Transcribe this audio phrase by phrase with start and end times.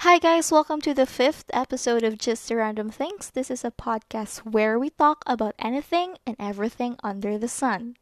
[0.00, 3.28] Hi, guys, welcome to the fifth episode of Just the Random Things.
[3.28, 8.00] This is a podcast where we talk about anything and everything under the sun.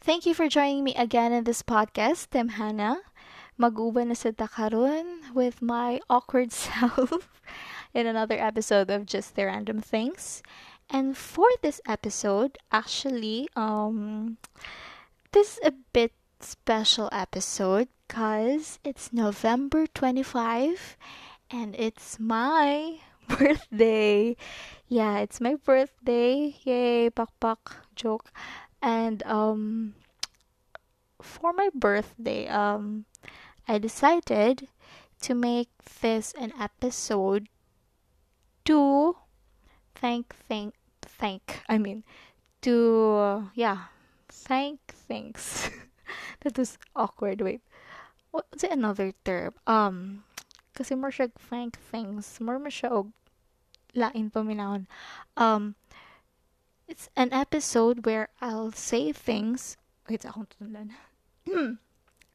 [0.00, 3.04] Thank you for joining me again in this podcast, Tim Hannah.
[3.60, 4.32] Maguba na sa
[5.34, 7.28] with my awkward self
[7.92, 10.42] in another episode of Just the Random Things.
[10.88, 14.38] And for this episode, actually, um,
[15.32, 16.12] this is a bit
[16.42, 20.96] special episode because it's November 25
[21.50, 22.98] and it's my
[23.28, 24.36] birthday.
[24.88, 26.54] Yeah, it's my birthday.
[26.64, 27.58] Yay, pak pak
[27.94, 28.32] joke.
[28.82, 29.94] And um
[31.22, 33.04] for my birthday, um
[33.68, 34.68] I decided
[35.22, 35.70] to make
[36.00, 37.48] this an episode
[38.64, 39.16] to
[39.94, 42.04] thank thank thank I mean
[42.62, 43.92] to yeah
[44.28, 45.70] thank things
[46.40, 47.62] that was awkward wait.
[48.30, 49.54] What's another term?
[49.66, 50.24] Um
[50.74, 52.38] kasi more siya thank things.
[52.40, 53.12] More mo siya og
[53.94, 54.86] lain paminahon
[55.34, 55.74] um
[56.86, 59.76] it's an episode where I'll say things
[60.06, 60.94] wait akong tunlan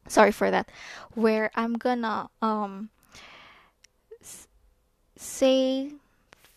[0.08, 0.70] sorry for that.
[1.14, 2.90] Where i'm gonna um
[5.16, 5.92] say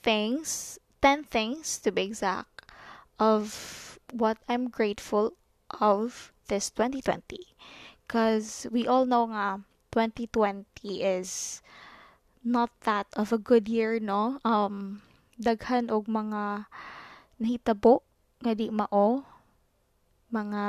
[0.04, 2.48] things 10 things to be exact
[3.20, 5.34] of what i'm grateful
[5.80, 7.56] of this 2020
[8.04, 9.62] because we all know nga
[9.94, 10.66] 2020
[11.02, 11.62] is
[12.44, 15.02] not that of a good year no um
[15.38, 16.66] daghan og mga
[17.40, 18.02] nahitabo
[18.42, 19.24] nga di mao
[20.34, 20.66] mga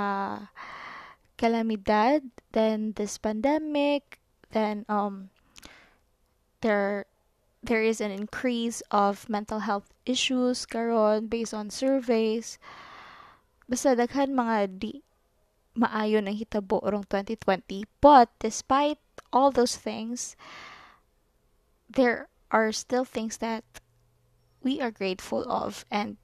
[1.41, 2.21] calamidad,
[2.53, 4.21] then this pandemic,
[4.53, 5.31] then um
[6.61, 7.09] there
[7.65, 12.61] there is an increase of mental health issues karon based on surveys.
[13.69, 15.01] Basta daghan mga di
[15.77, 17.85] maayo na hitabo rong 2020.
[18.01, 18.99] But despite
[19.33, 20.37] all those things,
[21.89, 23.65] there are still things that
[24.63, 26.17] we are grateful of and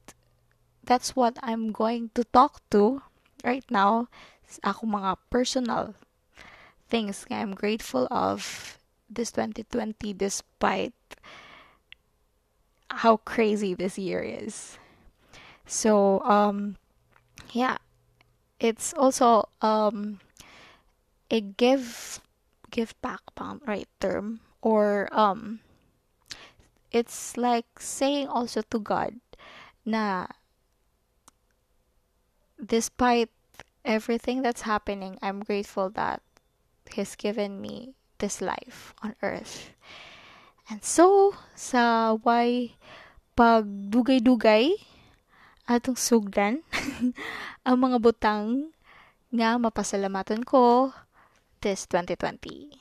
[0.85, 3.03] that's what I'm going to talk to
[3.45, 4.09] right now
[4.63, 5.95] ako mga personal
[6.89, 8.79] things I'm grateful of
[9.11, 10.95] this 2020 despite
[12.91, 14.79] how crazy this year is.
[15.67, 16.77] So um
[17.51, 17.79] yeah,
[18.59, 20.21] it's also um
[21.31, 22.21] a give
[22.71, 23.21] give back
[23.67, 25.61] right term or um
[26.91, 29.15] it's like saying also to God
[29.85, 30.27] na
[32.63, 33.31] despite
[33.85, 36.21] everything that's happening, I'm grateful that
[36.91, 39.71] He's given me this life on earth.
[40.71, 42.75] And so, sa way
[43.39, 44.75] pagdugay-dugay
[45.67, 46.63] atong sugdan
[47.67, 48.71] ang mga butang
[49.35, 50.95] nga mapasalamatan ko
[51.61, 52.79] this 2020.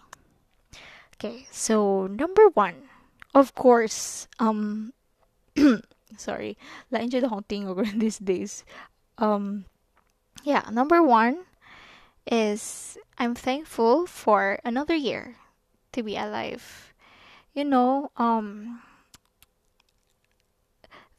[1.17, 2.91] Okay, so number one,
[3.33, 4.93] of course, um,
[6.17, 6.59] sorry,
[6.93, 8.61] lain dyan akong tingog these days.
[9.17, 9.65] Um,
[10.43, 11.49] yeah, number one
[12.27, 15.39] is I'm thankful for another year
[15.93, 16.93] to be alive.
[17.55, 18.81] You know, um,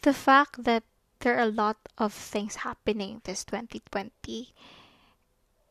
[0.02, 0.84] the fact that
[1.20, 4.52] there are a lot of things happening this 2020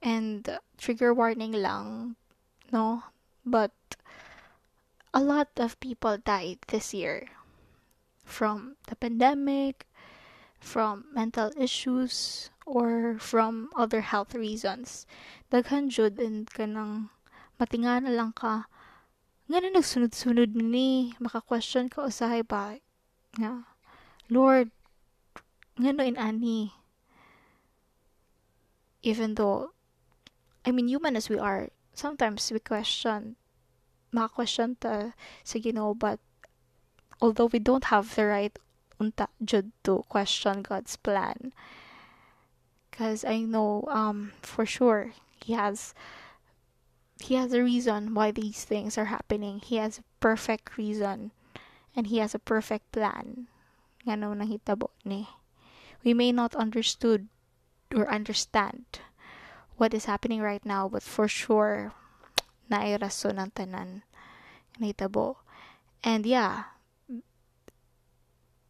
[0.02, 2.16] and trigger warning lang,
[2.72, 3.04] no?
[3.46, 3.72] But
[5.14, 7.30] a lot of people died this year
[8.26, 9.88] from the pandemic,
[10.60, 15.06] from mental issues, or from other health reasons.
[15.54, 17.14] Daghan jud and kanang
[17.62, 18.66] matingana lang ka
[19.46, 22.82] nga na nagsunod-sunod ni maka-question ka usahay ba
[23.38, 23.70] nga
[24.26, 24.74] Lord
[25.80, 26.74] nga no in ani
[29.04, 29.72] even though
[30.66, 33.36] I mean human as we are sometimes we question
[34.12, 35.12] maka-question ta
[35.44, 36.20] sa Ginoo but
[37.20, 38.56] although we don't have the right
[39.00, 41.52] unta jud to question God's plan
[42.90, 45.12] because I know um for sure
[45.44, 45.94] he has
[47.20, 49.60] he has a reason why these things are happening.
[49.60, 51.32] He has a perfect reason
[51.96, 53.48] and he has a perfect plan.
[54.06, 55.28] Nga nahitabo ni.
[56.06, 57.28] We may not understood
[57.90, 59.02] or understand
[59.76, 61.92] what is happening right now, but for sure
[62.70, 64.06] naay rason ng tanan
[64.78, 65.42] nahitabo.
[66.06, 66.78] And yeah,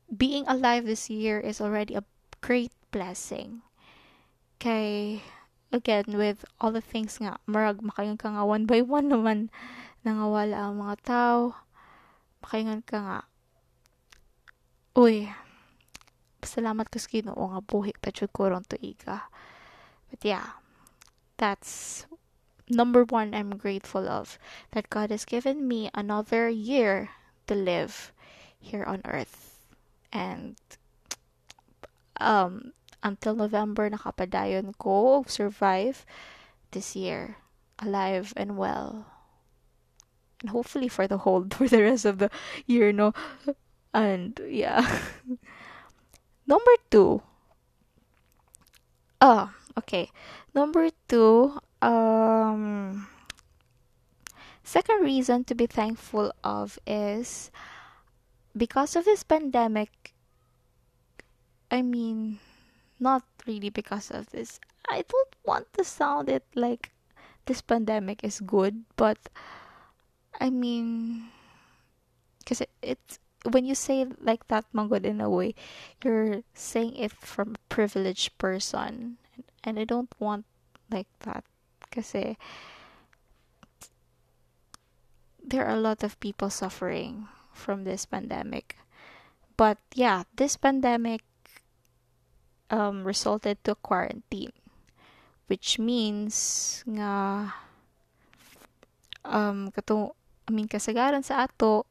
[0.08, 2.08] being alive this year is already a
[2.40, 3.62] great blessing.
[4.64, 5.20] Kay
[5.76, 9.52] again with all the things nga marag makaingon ka nga one by one naman
[10.08, 11.40] nangawala ang mga tao.
[12.40, 13.20] Makaingon ka nga.
[14.96, 15.28] Uy
[16.46, 19.28] salamat ko sa Ginoo nga buhi pa jud ko ron tuiga
[20.10, 20.62] but yeah
[21.38, 22.06] that's
[22.70, 24.40] number one I'm grateful of
[24.72, 27.10] that God has given me another year
[27.48, 28.12] to live
[28.60, 29.60] here on earth.
[30.12, 30.56] And
[32.18, 32.72] um
[33.04, 36.06] until November nakapadayon ko survive
[36.72, 37.38] this year
[37.80, 39.06] alive and well.
[40.42, 42.32] And hopefully for the whole for the rest of the
[42.66, 43.14] year no
[43.94, 44.82] and yeah.
[46.48, 47.22] Number 2.
[49.22, 50.10] Oh, okay.
[50.54, 53.08] Number 2 um
[54.64, 57.52] second reason to be thankful of is
[58.58, 60.16] because of this pandemic
[61.70, 62.40] I mean
[63.00, 64.60] not really because of this.
[64.90, 66.92] I don't want to sound it like
[67.46, 69.18] this pandemic is good, but
[70.40, 71.30] I mean,
[72.40, 73.20] because it, it's
[73.52, 75.56] when you say like that, good in a way,
[76.04, 79.18] you're saying it from a privileged person,
[79.64, 80.46] and I don't want
[80.92, 81.44] like that,
[81.82, 82.12] because
[85.44, 88.78] there are a lot of people suffering from this pandemic.
[89.58, 91.22] But yeah, this pandemic
[92.70, 94.52] um, resulted to quarantine
[95.48, 97.54] which means nga
[99.26, 100.14] um katong
[100.46, 101.86] I mean kasagaran sa ato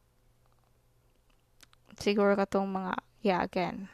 [1.98, 2.92] siguro katong mga
[3.22, 3.88] yeah again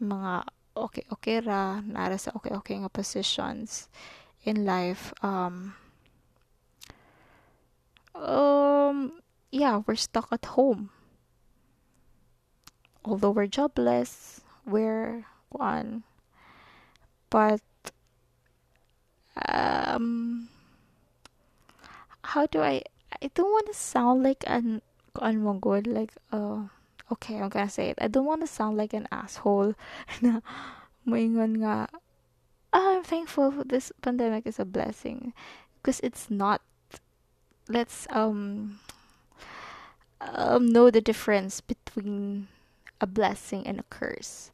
[0.00, 0.46] mga
[0.76, 3.90] okay okay ra nara sa okay okay nga positions
[4.46, 5.76] in life um
[8.16, 9.20] um
[9.52, 10.88] yeah we're stuck at home
[13.04, 16.02] although we're jobless we're one.
[17.28, 17.60] But
[19.48, 20.48] um
[22.22, 22.82] how do I
[23.22, 24.82] I don't want to sound like an
[25.20, 26.66] an mo good like uh
[27.12, 27.98] okay I'm gonna say it.
[28.00, 29.74] I don't want to sound like an asshole.
[30.22, 30.40] Na
[31.06, 31.88] moingon nga
[32.72, 35.32] oh, I'm thankful this pandemic is a blessing.
[35.80, 36.62] Because it's not
[37.68, 38.80] let's um
[40.20, 42.48] um know the difference between
[43.00, 44.50] a blessing and a curse.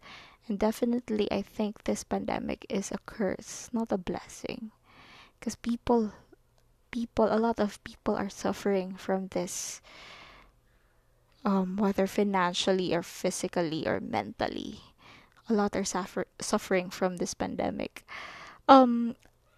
[0.49, 4.71] And definitely, I think this pandemic is a curse, not a blessing.
[5.39, 6.13] Because people,
[6.93, 9.83] people, a lot of people are suffering from this,
[11.46, 14.82] um, whether financially or physically or mentally.
[15.48, 18.04] A lot are suffer- suffering from this pandemic.
[18.69, 19.14] Um,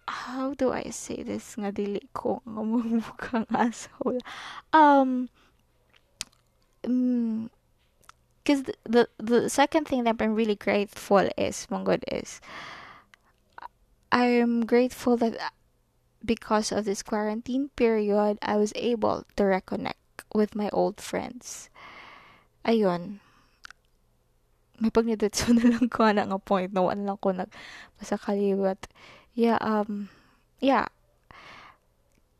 [0.07, 4.21] how do I say this nga dili ko nga asshole.
[4.71, 5.29] Um,
[6.81, 12.39] because the, the the second thing that I'm really grateful is Mongod is
[14.11, 15.37] I'm grateful that
[16.25, 19.99] because of this quarantine period I was able to reconnect
[20.33, 21.69] with my old friends.
[22.63, 23.19] Ayun.
[24.79, 27.51] May pagniditso na lang ko na nga point na wala ko nag
[27.99, 28.79] masakaliwat.
[29.35, 30.09] Yeah, um,
[30.59, 30.87] yeah,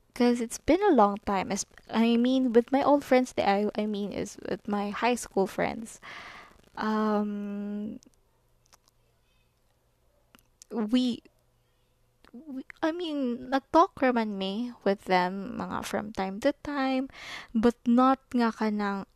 [0.07, 1.51] because it's been a long time.
[1.51, 5.15] As I mean, with my old friends, that I I mean is with my high
[5.15, 5.99] school friends.
[6.77, 7.99] Um,
[10.71, 11.21] we
[12.81, 17.09] I mean, nag-talk raman me with them mga from time to time,
[17.53, 18.53] but not nga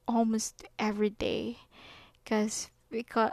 [0.07, 1.63] almost every day.
[2.25, 3.31] Cause because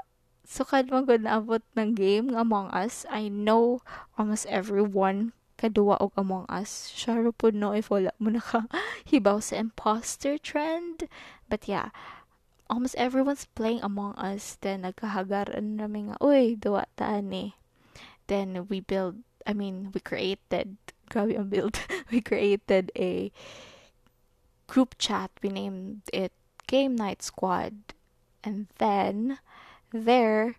[0.51, 3.87] sukad man gud naabot ng game Among Us, I know
[4.19, 6.91] almost everyone kaduwa og Among Us.
[6.91, 11.07] Sure po no if wala mo nakahibaw sa imposter trend.
[11.47, 11.95] But yeah,
[12.67, 14.59] almost everyone's playing Among Us.
[14.59, 17.55] Then nagkahagaran namin nga, uy, duwa taan eh.
[18.27, 20.77] Then we build, I mean, we created,
[21.11, 21.81] grabe ang build.
[22.13, 23.33] we created a
[24.67, 25.31] group chat.
[25.43, 26.33] We named it
[26.67, 27.75] Game Night Squad.
[28.45, 29.39] And then
[29.93, 30.57] there,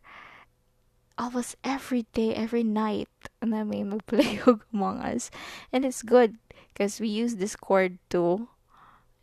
[1.17, 3.09] almost every day, every night,
[3.41, 4.41] na may magplay
[4.73, 5.31] Among Us.
[5.71, 6.38] And it's good
[6.73, 8.50] because we use Discord too.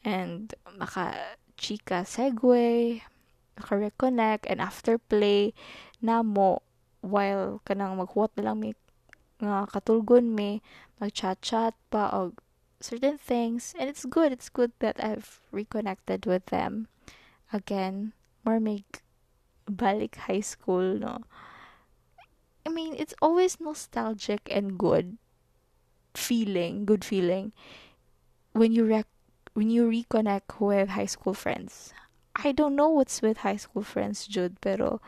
[0.04, 3.02] And maka chika segue,
[3.58, 5.52] maka reconnect, and after play,
[6.00, 6.62] na mo,
[7.02, 8.74] while kanang maghuwat na lang may
[9.38, 10.62] nga katulgon me,
[11.00, 12.42] mag-chat-chat pa og
[12.80, 13.75] certain things.
[13.78, 16.88] And it's good, it's good that I've reconnected with them.
[17.52, 18.12] Again,
[18.45, 19.02] more make
[19.68, 21.25] balik high school, no?
[22.66, 25.16] I mean, it's always nostalgic and good
[26.14, 27.52] feeling, good feeling
[28.52, 29.07] when you rec-
[29.54, 31.95] when you reconnect with high school friends.
[32.37, 35.00] I don't know what's with high school friends, Jude, pero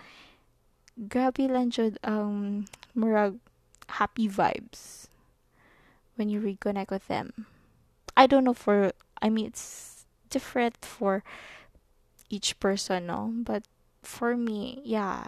[0.97, 3.39] grabe lang Jude um murag
[3.99, 5.09] happy vibes
[6.17, 7.47] when you reconnect with them.
[8.17, 8.93] I don't know for
[9.23, 11.25] I mean it's different for
[12.29, 13.65] each person, no, but
[14.03, 15.25] for me, yeah,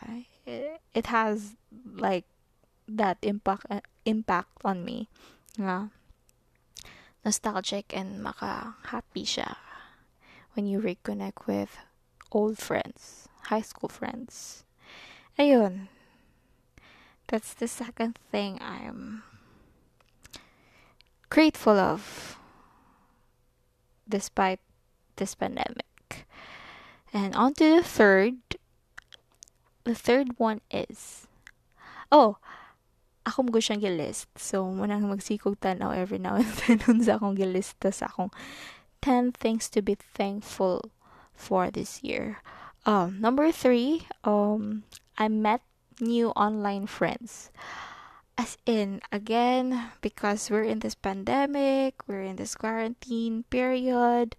[0.47, 2.25] it, has like
[2.87, 5.09] that impact uh, impact on me.
[5.59, 5.89] Yeah.
[7.25, 9.55] nostalgic and maka-happy siya
[10.55, 11.79] when you reconnect with
[12.35, 14.65] old friends, high school friends.
[15.39, 15.89] Ayun.
[17.33, 19.25] That's the second thing I'm
[21.33, 22.37] grateful of
[24.07, 24.61] despite
[25.17, 26.29] this pandemic.
[27.09, 28.37] And on to the third.
[29.85, 31.25] The third one is
[32.13, 32.37] Oh,
[33.25, 34.29] ako mo siyang gilist.
[34.37, 38.29] So, munang magsikog tanaw every now and then sa akong gilista sa akong
[39.01, 40.93] 10 things to be thankful
[41.33, 42.45] for this year.
[42.85, 44.85] Um, number three, um,
[45.17, 45.65] I met
[46.03, 47.51] new online friends.
[48.37, 54.35] As in, again, because we're in this pandemic, we're in this quarantine period,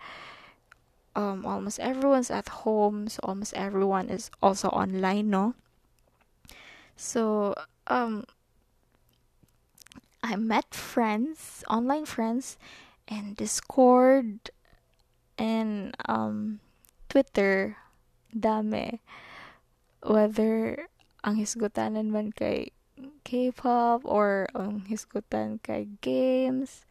[1.16, 5.56] um, almost everyone's at home, so almost everyone is also online, no?
[6.98, 7.56] So,
[7.88, 8.26] um,
[10.22, 12.58] I met friends, online friends,
[13.08, 14.50] in Discord
[15.38, 16.60] and um,
[17.10, 17.78] Twitter.
[18.36, 19.00] Dami.
[20.02, 20.90] Whether
[21.24, 22.76] ang hisgutanan man kay
[23.24, 26.86] K-pop or ang hisgutan kay games.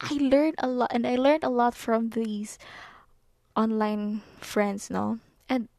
[0.00, 2.60] I learned a lot and I learned a lot from these
[3.56, 5.18] online friends, no?
[5.48, 5.72] And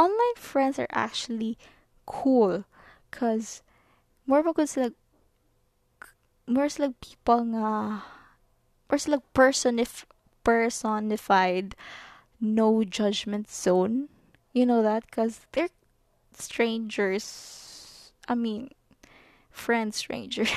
[0.00, 1.60] online friends are actually
[2.08, 2.64] cool
[3.12, 3.60] cuz
[4.24, 4.96] more ba sila
[6.48, 8.02] more sila people nga
[8.88, 10.08] more sila personif
[10.40, 11.76] personified
[12.40, 14.08] no judgment zone.
[14.58, 15.70] You know that because they're
[16.34, 18.10] strangers.
[18.26, 18.74] I mean,
[19.52, 20.50] friends, strangers.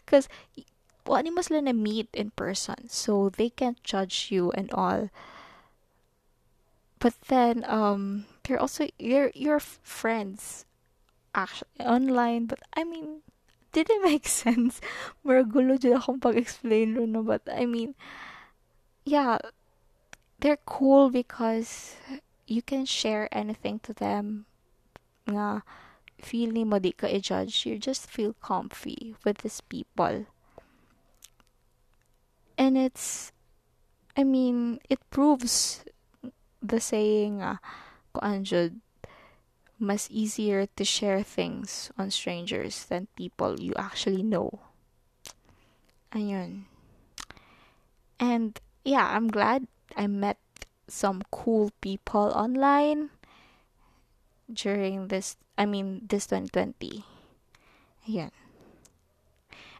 [0.00, 0.30] Because
[1.04, 5.10] what must na meet in person, so they can't judge you and all.
[6.98, 10.64] But then, um, they're also your your friends,
[11.36, 12.48] actually online.
[12.48, 13.20] But I mean,
[13.76, 14.80] did it make sense?
[15.20, 17.92] Maragulo dyan akong pag-explain no, but I mean,
[19.04, 19.36] yeah,
[20.40, 22.00] they're cool because
[22.54, 24.46] you can share anything to them
[25.26, 25.66] nga
[26.22, 27.66] feeling mo di ka i-judge.
[27.66, 30.30] You just feel comfy with these people.
[32.54, 33.34] And it's
[34.14, 35.82] I mean it proves
[36.62, 37.58] the saying uh,
[38.14, 38.46] kuan
[39.74, 44.62] mas easier to share things on strangers than people you actually know.
[46.14, 46.70] Ayun.
[48.22, 48.54] And
[48.86, 49.66] yeah I'm glad
[49.98, 50.38] I met
[50.88, 53.10] some cool people online
[54.52, 57.04] during this I mean this 2020.
[58.04, 58.30] Yeah.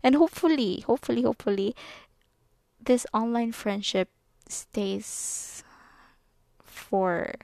[0.03, 1.75] And hopefully, hopefully, hopefully
[2.81, 4.09] this online friendship
[4.49, 5.65] stays
[6.63, 7.35] for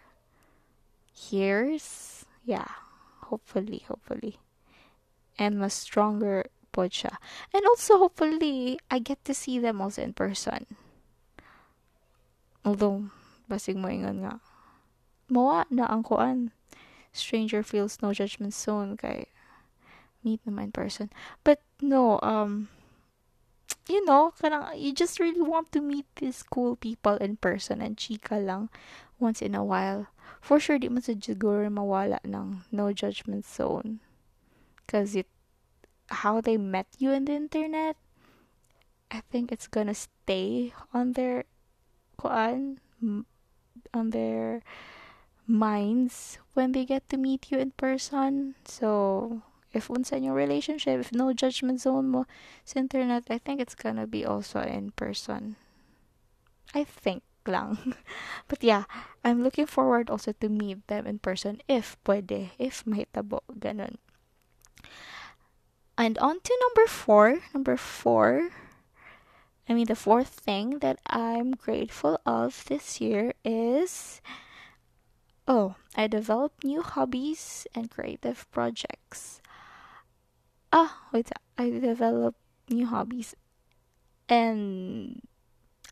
[1.30, 2.24] years.
[2.44, 2.68] Yeah.
[3.28, 4.38] Hopefully, hopefully.
[5.38, 7.16] And mas stronger po siya.
[7.52, 10.66] And also hopefully I get to see them also in person.
[12.64, 13.08] Although
[13.50, 14.38] basig mo ingon nga.
[15.26, 16.54] Mawa na ang kuan.
[17.10, 19.26] Stranger feels no judgment zone kay
[20.22, 21.10] meet naman person.
[21.42, 22.70] But no um
[23.90, 27.98] you know kanang you just really want to meet these cool people in person and
[27.98, 28.70] chika lang
[29.18, 30.06] once in a while.
[30.38, 33.98] For sure di man sa siguro mawala ng no judgment zone
[34.86, 35.26] because it
[36.22, 37.94] how they met you in the internet
[39.10, 41.44] I think it's gonna stay on their
[42.14, 42.78] kuan
[43.92, 44.62] on their
[45.46, 48.54] minds when they get to meet you in person.
[48.64, 49.42] So,
[49.72, 52.26] if in your relationship, if no judgment zone mo
[52.64, 55.56] sa internet, I think it's gonna be also in person.
[56.74, 57.94] I think lang.
[58.48, 58.84] but yeah,
[59.24, 63.98] I'm looking forward also to meet them in person if pwede, if mahitabo, ganun.
[65.98, 67.44] And on to number four.
[67.52, 68.50] Number four
[69.70, 74.20] I mean, the fourth thing that I'm grateful of this year is
[75.46, 79.40] oh, I developed new hobbies and creative projects.
[80.72, 83.38] Ah, wait, I developed new hobbies
[84.28, 85.22] and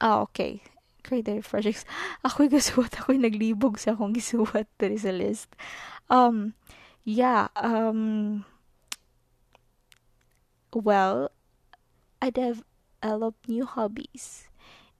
[0.01, 0.61] ah, okay.
[1.07, 1.87] Creative projects.
[2.27, 2.99] Ako'y gasuwat.
[2.99, 5.55] Ako'y naglibog sa akong gisuwat diri sa list.
[6.11, 6.59] Um,
[7.07, 8.43] yeah, um,
[10.75, 11.31] well,
[12.21, 12.67] I dev
[13.03, 14.49] develop new hobbies.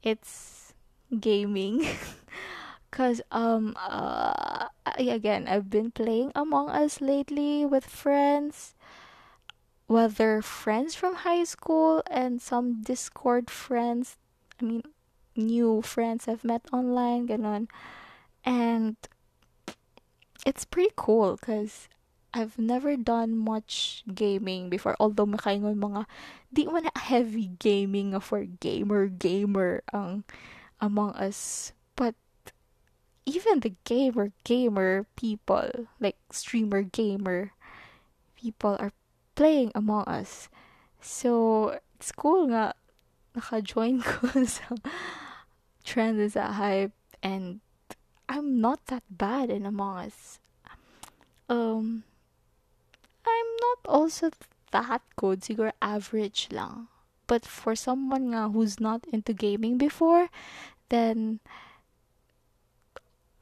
[0.03, 0.73] It's
[1.21, 1.85] gaming.
[2.91, 8.75] Cause um uh again I've been playing Among Us lately with friends.
[9.87, 14.17] Whether friends from high school and some Discord friends,
[14.61, 14.83] I mean
[15.37, 17.69] new friends I've met online, ganon.
[18.45, 18.97] And
[20.45, 21.89] it's pretty cool because
[22.35, 24.97] I've never done much gaming before.
[25.01, 26.05] Although makaingon mga
[26.49, 30.25] di man na heavy gaming for gamer gamer ang
[30.81, 31.73] Among Us.
[31.97, 32.15] But
[33.27, 37.53] even the gamer gamer people, like streamer gamer
[38.39, 38.93] people are
[39.35, 40.49] playing Among Us.
[41.01, 42.75] So, it's cool nga
[43.35, 44.75] naka-join ko sa
[45.85, 47.61] trend sa hype and
[48.29, 50.39] I'm not that bad in Among Us.
[51.49, 52.05] Um,
[53.25, 54.31] I'm not also
[54.71, 55.41] that good.
[55.43, 56.89] Siguro average lang.
[57.27, 60.29] But for someone nga who's not into gaming before,
[60.89, 61.41] then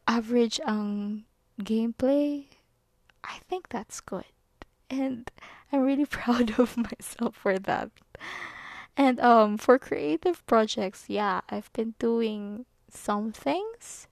[0.07, 1.25] average ang
[1.63, 2.47] gameplay,
[3.23, 4.27] I think that's good.
[4.91, 5.31] And
[5.73, 7.91] I'm really proud of myself for that.
[8.97, 14.09] And um for creative projects, yeah, I've been doing some things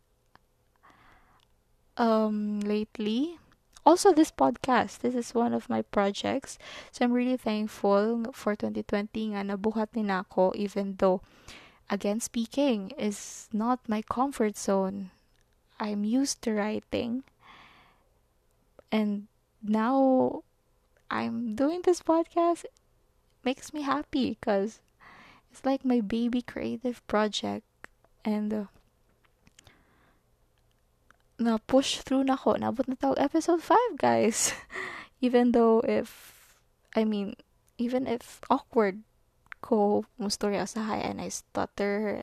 [1.97, 3.39] um lately
[3.87, 6.59] also this podcast this is one of my projects.
[6.93, 9.93] So i'm really thankful for 2020 nga nabuhat
[10.57, 11.21] even though
[11.91, 15.11] again speaking is not my comfort zone.
[15.79, 17.25] I'm used to writing.
[18.93, 19.27] And
[19.63, 20.43] now
[21.11, 22.65] i'm doing this podcast
[23.45, 24.81] makes me happy because
[25.55, 27.65] it's like my baby creative project.
[28.25, 28.65] And uh,
[31.39, 32.55] na push through na ko.
[32.55, 34.55] Nabot na tawag episode 5, guys.
[35.25, 36.55] even though if,
[36.95, 37.35] I mean,
[37.79, 39.03] even if awkward
[39.65, 42.21] ko mustorya sa high and I stutter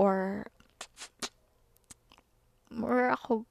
[0.00, 0.48] or
[2.72, 3.44] or ako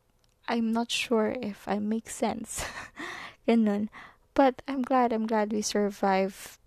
[0.48, 2.65] I'm not sure if I make sense.
[3.48, 3.89] Ganun.
[4.34, 6.58] But I'm glad, I'm glad we survived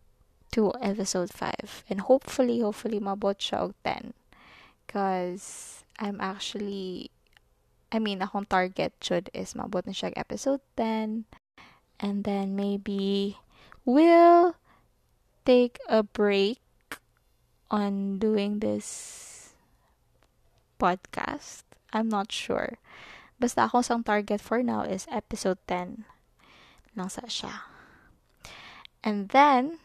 [0.52, 1.84] to episode 5.
[1.90, 4.14] And hopefully, hopefully, mabot siya og 10.
[4.86, 7.12] Because I'm actually
[7.88, 11.24] I mean, akong target should is mabot na siya episode 10.
[11.98, 13.40] And then maybe
[13.88, 14.54] we'll
[15.48, 16.60] take a break
[17.72, 19.56] on doing this
[20.76, 21.64] podcast.
[21.92, 22.76] I'm not sure.
[23.40, 26.04] Basta akong sang target for now is episode 10
[26.92, 27.72] lang sa siya.
[29.00, 29.80] And then,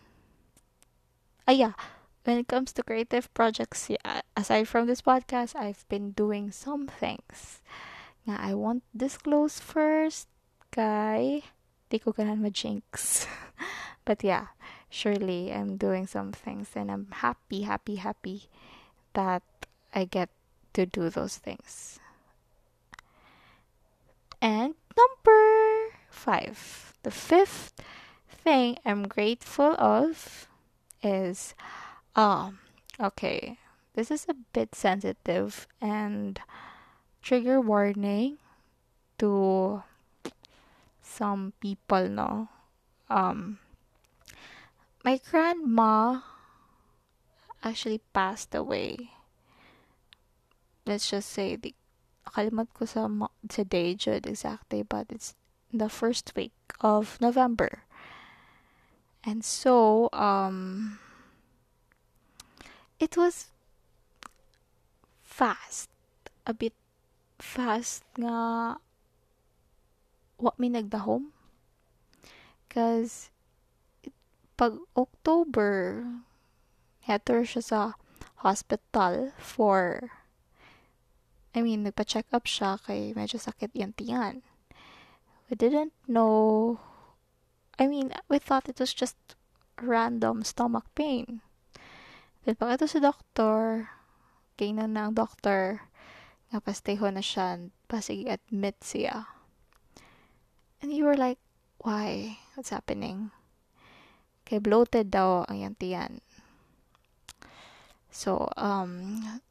[1.47, 1.77] ah yeah,
[2.27, 3.87] when it comes to creative projects,
[4.35, 7.63] aside from this podcast, I've been doing some things
[8.27, 10.27] nga I won't disclose first
[10.71, 11.43] kay
[11.89, 13.25] di ko ganan ma-jinx.
[14.07, 14.55] but yeah,
[14.89, 18.49] surely I'm doing some things and I'm happy, happy, happy
[19.13, 19.43] that
[19.93, 20.29] I get
[20.73, 21.99] to do those things.
[24.41, 27.73] And number five, the fifth
[28.27, 30.47] thing I'm grateful of
[31.01, 31.55] is,
[32.15, 32.59] um,
[32.99, 33.57] okay,
[33.93, 36.41] this is a bit sensitive and
[37.23, 38.38] trigger warning
[39.17, 39.81] to
[41.01, 42.49] some people no?
[43.09, 43.59] Um
[45.03, 46.19] my grandma
[47.63, 49.12] actually passed away.
[50.86, 51.73] Let's just say the
[52.27, 53.07] kalimat ko sa
[53.47, 55.36] sa day jud exactly but it's
[55.71, 57.88] the first week of November.
[59.23, 60.99] And so um
[62.99, 63.47] it was
[65.23, 65.88] fast
[66.45, 66.75] a bit
[67.39, 68.77] fast nga
[70.37, 71.31] wa mi nagdahom.
[72.67, 73.29] Cause
[74.57, 76.03] pag October
[77.03, 77.81] heter siya sa
[78.43, 80.11] hospital for
[81.53, 84.41] I mean nagpa-check up siya kay medyo sakit yung tiyan.
[85.47, 86.77] We didn't know
[87.77, 89.17] I mean we thought it was just
[89.77, 91.41] random stomach pain.
[92.43, 93.89] Then pag ito sa doktor
[94.57, 95.89] kay na ng doctor
[96.53, 97.57] napasteho na siya,
[97.89, 99.25] pasig admit siya.
[100.79, 101.41] And you were like,
[101.81, 102.37] why?
[102.53, 103.33] What's happening?
[104.45, 106.21] Kay bloated daw ang yung tiyan.
[108.13, 109.41] So, um,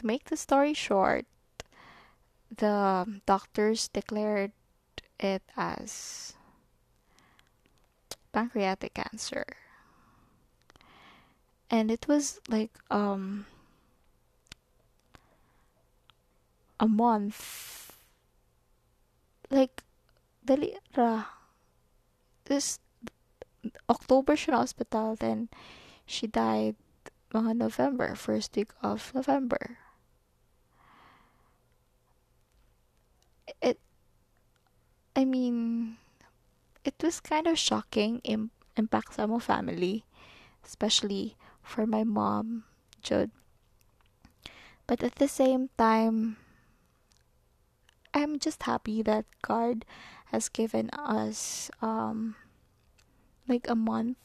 [0.00, 1.28] to make the story short,
[2.48, 4.56] the doctors declared
[5.20, 6.32] it as
[8.32, 9.44] pancreatic cancer.
[11.68, 13.46] And it was like, um,
[16.80, 17.92] a month.
[19.52, 19.84] Like,
[20.40, 21.28] dali ra.
[22.48, 22.80] This,
[23.86, 25.52] October siya na hospital, then
[26.08, 26.74] she died
[27.30, 29.78] mga November, first week of November.
[33.62, 33.78] It,
[35.14, 35.96] I mean,
[36.82, 40.02] it was kind of shocking im- impact sa mo family,
[40.64, 42.64] especially for my mom,
[43.04, 43.30] Jude.
[44.88, 46.40] But at the same time,
[48.12, 49.84] I'm just happy that God
[50.34, 52.34] has given us um
[53.48, 54.18] like a month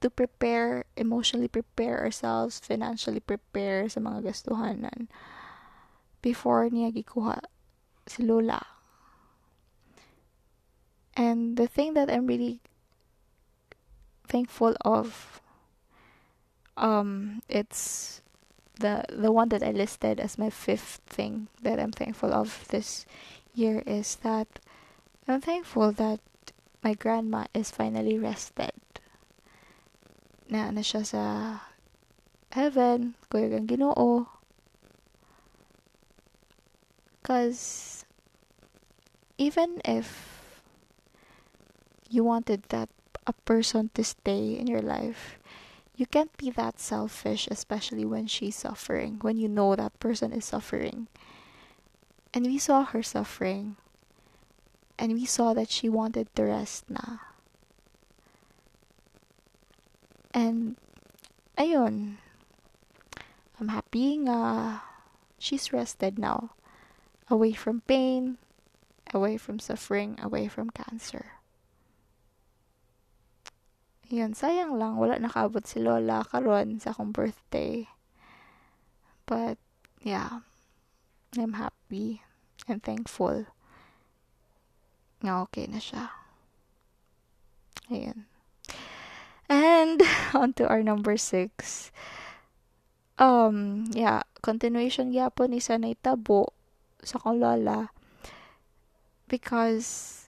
[0.00, 5.08] to prepare, emotionally prepare ourselves, financially prepare sa mga gastuhanan
[6.20, 7.40] before niya gikuha
[8.08, 8.60] si Lola.
[11.16, 12.60] And the thing that I'm really
[14.28, 15.40] thankful of
[16.76, 18.22] um it's
[18.80, 23.04] the the one that I listed as my fifth thing that I'm thankful of this
[23.54, 24.48] year is that
[25.28, 26.20] I'm thankful that
[26.82, 28.72] my grandma is finally rested.
[30.48, 31.24] Na na siya sa
[32.50, 34.26] heaven, kuya kang ginoo.
[37.22, 38.02] Cause
[39.36, 40.50] even if
[42.08, 42.88] you wanted that
[43.26, 45.39] a person to stay in your life,
[46.00, 50.46] you can't be that selfish, especially when she's suffering, when you know that person is
[50.46, 51.08] suffering.
[52.32, 53.76] And we saw her suffering.
[54.98, 57.20] And we saw that she wanted to rest na.
[60.32, 60.76] And,
[61.58, 62.16] ayun.
[63.60, 64.80] I'm happy nga
[65.38, 66.56] she's rested now.
[67.28, 68.38] Away from pain,
[69.12, 71.39] away from suffering, away from cancer.
[74.10, 77.86] Yun, sayang lang, wala nakabot si Lola karon sa akong birthday.
[79.22, 79.62] But,
[80.02, 80.42] yeah,
[81.38, 82.26] I'm happy
[82.66, 83.46] and thankful
[85.22, 86.10] nga okay na siya.
[87.86, 88.26] Ayun.
[89.46, 90.02] And,
[90.34, 91.88] on to our number six.
[93.20, 96.50] Um, yeah, continuation gyapon ni sa naitabo
[97.04, 97.92] sa akong lola
[99.28, 100.19] because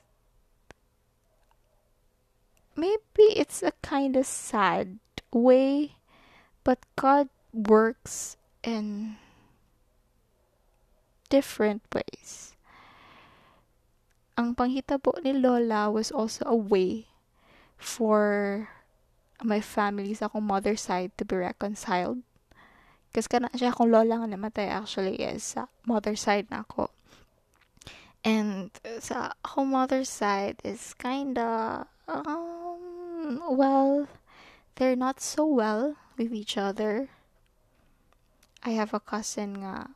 [2.76, 4.98] maybe it's a kind of sad
[5.32, 5.96] way,
[6.64, 9.16] but God works in
[11.28, 12.56] different ways.
[14.37, 17.12] Ang panghitabo ni Lola was also a way
[17.76, 18.68] for
[19.42, 22.22] my family sa akong mother side to be reconciled.
[23.12, 26.88] Kasi kana siya akong lola nga namatay actually is sa mother side na ako.
[28.24, 32.51] And sa akong mother side is kinda ah,
[33.22, 34.08] um, well,
[34.76, 37.08] they're not so well with each other.
[38.62, 39.90] I have a cousin nga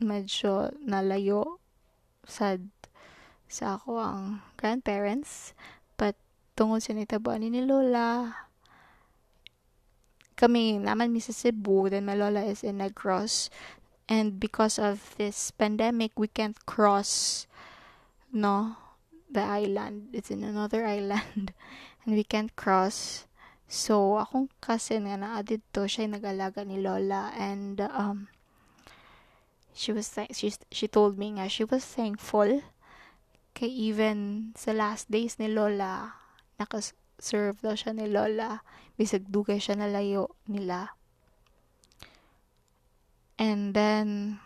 [0.00, 1.60] medyo nalayo
[2.24, 2.68] sad
[3.48, 5.52] sa ako ang grandparents
[6.00, 6.14] but
[6.54, 8.30] tungod sa nitabuan ni Lola
[10.38, 13.50] kami naman mi sa Cebu then my Lola is in Negros
[14.06, 17.44] and because of this pandemic we can't cross
[18.30, 18.88] no
[19.30, 20.08] the island.
[20.12, 21.52] It's in another island.
[22.04, 23.26] And we can't cross.
[23.68, 27.30] So, akong cousin nga na dito, siya nag-alaga ni Lola.
[27.36, 28.32] And, um,
[29.76, 32.64] she was, th- she, she told me nga, she was thankful
[33.58, 36.14] kay even sa last days ni Lola,
[36.62, 38.62] nakaserve daw siya ni Lola.
[38.94, 40.94] Bisag dugay siya na layo nila.
[43.34, 44.38] And then,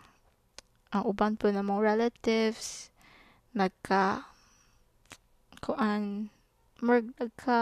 [0.92, 2.88] ang uban po ng mga relatives,
[3.52, 4.28] nagka
[5.60, 6.32] kuan
[6.82, 7.60] murag nagka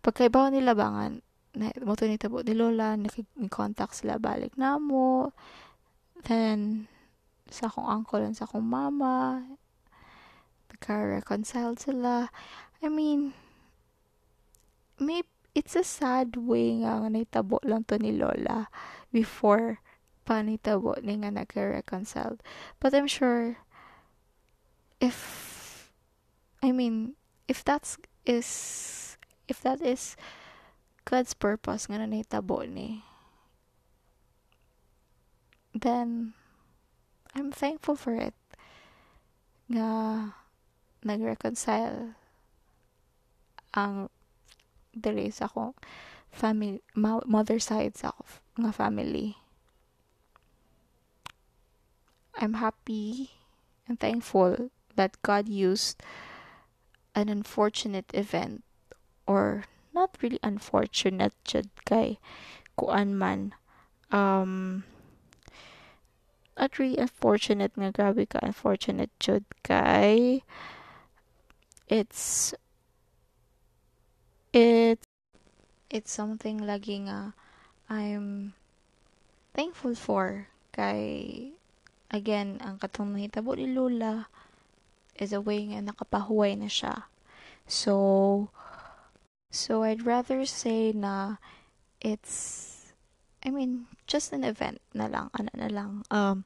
[0.00, 1.20] pagkaibaw nila bangan
[1.54, 5.30] na mo to nitabo ni Lola nag-contact sila balik na mo.
[6.24, 6.88] Then
[7.52, 9.44] sa akong uncle and sa akong mama
[10.72, 12.32] nagka-reconcile sila.
[12.80, 13.36] I mean
[14.96, 18.72] maybe it's a sad way nga nga naitabo lang to ni Lola
[19.14, 19.84] before
[20.24, 22.40] pa nitabo ni nga nagka-reconcile.
[22.80, 23.60] But I'm sure
[24.98, 25.44] if
[26.64, 27.12] I mean,
[27.48, 29.16] if that's is
[29.48, 30.16] if that is
[31.04, 33.04] God's purpose nga nahitabo ni
[35.74, 36.32] then
[37.34, 38.34] I'm thankful for it.
[39.66, 39.90] Nga
[41.02, 42.14] nag-reconcile
[43.74, 44.08] ang
[44.94, 45.74] diri sa akong
[46.30, 48.22] family mother side sa ako
[48.62, 49.34] nga family.
[52.38, 53.34] I'm happy
[53.90, 55.98] and thankful that God used
[57.14, 58.62] an unfortunate event
[59.26, 62.18] or not really unfortunate jud kay
[62.76, 63.54] kuan man.
[64.10, 64.84] Um
[66.58, 70.42] not really unfortunate nga grabe ka unfortunate jud kay
[71.90, 72.54] it's
[74.54, 75.06] it's
[75.90, 77.34] it's something lagi nga
[77.90, 78.54] I'm
[79.54, 80.50] thankful for.
[80.74, 81.54] Kay
[82.10, 84.26] again ang katong nahitabo ni Lola
[85.16, 87.08] is a way nga nakapahuway na siya.
[87.66, 88.50] So,
[89.50, 91.36] so I'd rather say na
[92.00, 92.92] it's,
[93.44, 96.04] I mean, just an event na lang, ano na lang.
[96.10, 96.44] Um,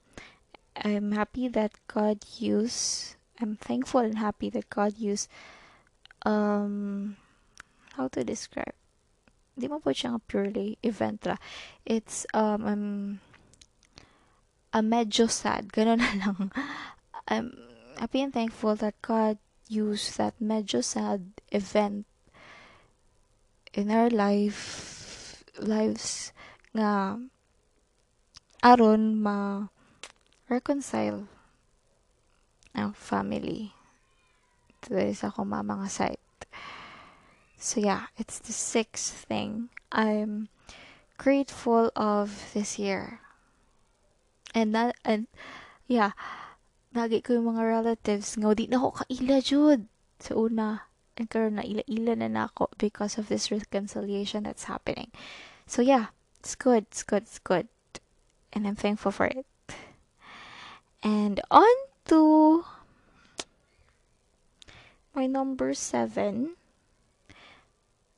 [0.78, 5.30] I'm happy that God used I'm thankful and happy that God used
[6.26, 7.16] um
[7.94, 8.74] how to describe
[9.58, 11.34] di mo po siya purely event ra.
[11.82, 12.86] It's um, um
[14.70, 15.74] a medyo sad.
[15.74, 16.54] Ganun na lang.
[17.30, 17.67] I'm
[17.98, 22.06] happy been thankful that God used that medyo sad event
[23.74, 26.32] in our life lives
[26.72, 27.18] nga
[28.62, 29.68] aron ma
[30.48, 31.28] reconcile
[32.72, 33.74] ang family
[34.80, 36.28] to sa akong mama nga side
[37.58, 40.48] so yeah, it's the sixth thing I'm
[41.18, 43.20] grateful of this year.
[44.54, 45.26] And that and
[45.88, 46.12] yeah,
[46.94, 49.80] nagi ko yung mga relatives nga di na ako kaila jud
[50.18, 55.10] sa una and karon na ila-ila na nako because of this reconciliation that's happening.
[55.66, 57.66] So yeah, it's good, it's good, it's good.
[58.54, 59.44] And I'm thankful for it.
[61.02, 61.74] And on
[62.06, 62.64] to
[65.14, 66.54] my number seven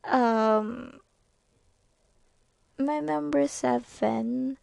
[0.05, 1.01] um
[2.79, 4.57] my number seven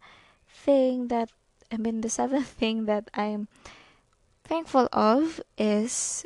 [0.50, 1.30] thing that
[1.70, 3.48] I mean the seventh thing that I'm
[4.48, 6.24] thankful of is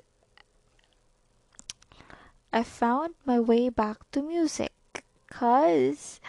[2.52, 4.72] I found my way back to music
[5.28, 6.20] cuz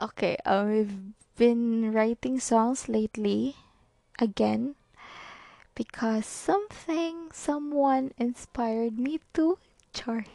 [0.00, 0.96] okay um, I've
[1.36, 3.56] been writing songs lately
[4.18, 4.74] again
[5.74, 9.58] because something someone inspired me to
[9.92, 10.26] chart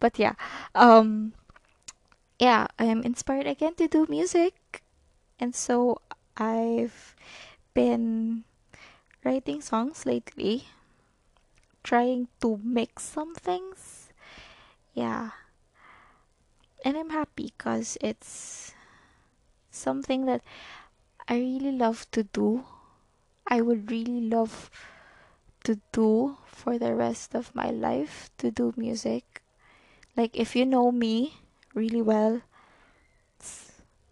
[0.00, 0.34] but yeah,
[0.74, 1.32] um,
[2.38, 4.82] yeah, I am inspired again to do music,
[5.38, 5.98] and so
[6.36, 7.14] I've
[7.74, 8.44] been
[9.24, 10.68] writing songs lately,
[11.82, 14.12] trying to make some things.
[14.94, 15.30] Yeah,
[16.84, 18.72] and I'm happy because it's
[19.70, 20.42] something that
[21.28, 22.64] I really love to do.
[23.46, 24.70] I would really love
[25.64, 29.42] to do for the rest of my life to do music
[30.16, 31.34] like if you know me
[31.74, 32.42] really well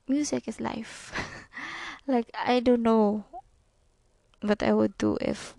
[0.09, 1.13] music is life
[2.07, 3.25] like i don't know
[4.43, 5.55] what i would do if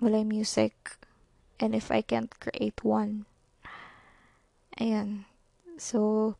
[0.00, 0.96] wala music
[1.60, 3.26] and if i can't create one.
[4.74, 5.22] Ayan.
[5.78, 6.34] So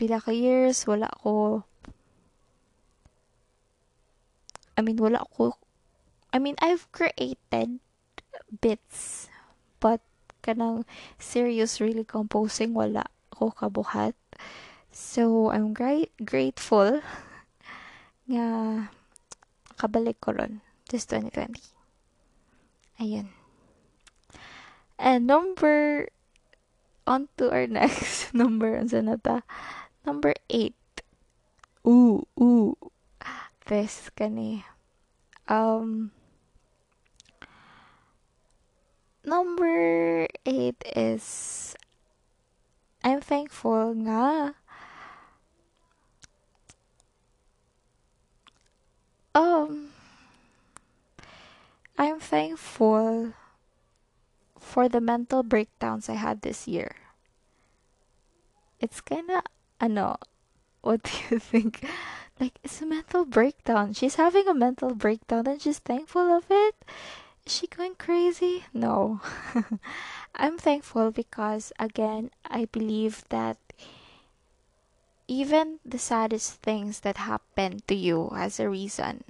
[0.00, 1.12] pila ka years wala
[4.72, 5.60] I mean wala ko
[6.32, 7.78] I mean I've created
[8.64, 9.28] bits
[9.84, 10.00] but
[10.40, 10.88] kanang
[11.20, 14.16] serious really composing wala ko kabuhat.
[14.88, 17.04] So I'm great grateful
[18.32, 18.88] nga
[19.74, 20.60] kabalik ko ron.
[20.88, 21.58] This 2020
[23.02, 23.34] ayan.
[24.98, 26.08] And number
[27.06, 28.30] on to our next.
[28.30, 29.42] Number unsa na ta?
[30.06, 30.74] Number 8
[31.86, 32.78] ooh ooh.
[33.66, 34.62] This kani.
[35.50, 36.10] Um
[39.22, 41.74] number eight is
[43.02, 44.54] I'm thankful nga
[49.34, 49.88] um
[51.98, 53.34] I'm thankful
[54.58, 56.96] for the mental breakdowns I had this year.
[58.80, 59.42] It's kinda
[59.80, 60.16] ano
[60.82, 61.84] what do you think?
[62.40, 63.92] Like it's a mental breakdown.
[63.94, 66.74] She's having a mental breakdown and she's thankful of it.
[67.46, 68.64] Is she going crazy?
[68.72, 69.20] No.
[70.34, 73.58] I'm thankful because, again, I believe that
[75.32, 79.24] even the saddest things that happen to you has a reason.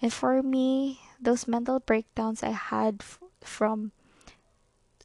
[0.00, 3.92] And for me, those mental breakdowns I had f- from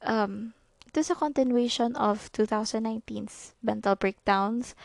[0.02, 0.54] um
[0.88, 4.76] it was a continuation of 2019's mental breakdowns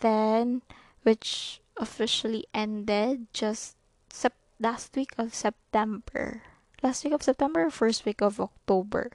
[0.00, 0.62] then
[1.02, 3.76] which officially ended just
[4.10, 6.42] sep- last week of September
[6.82, 9.12] last week of September, first week of October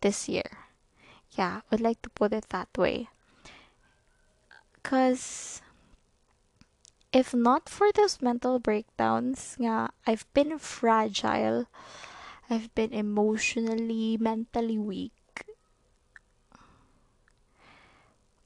[0.00, 0.66] this year.
[1.32, 3.08] Yeah, I would like to put it that way.
[4.78, 5.60] Because
[7.10, 11.66] if not for those mental breakdowns, nga, I've been fragile.
[12.48, 15.12] I've been emotionally, mentally weak.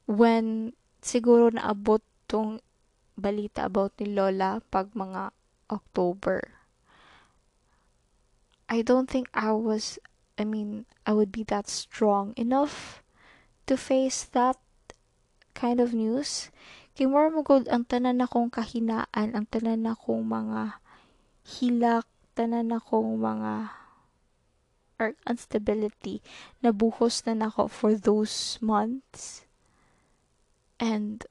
[0.09, 0.73] When
[1.05, 2.65] siguro naabot tong
[3.15, 5.31] balita about ni Lola pag mga
[5.69, 6.63] October
[8.73, 9.99] I don't think I was,
[10.39, 13.03] I mean, I would be that strong enough
[13.67, 14.57] to face that
[15.53, 16.53] kind of news.
[16.93, 20.77] Kay more mo ang tanan akong kahinaan, ang tanan akong mga
[21.43, 22.05] hilak,
[22.37, 23.83] tanan akong mga
[25.03, 26.23] or instability
[26.63, 29.43] nabuhos na nako for those months.
[30.79, 31.27] And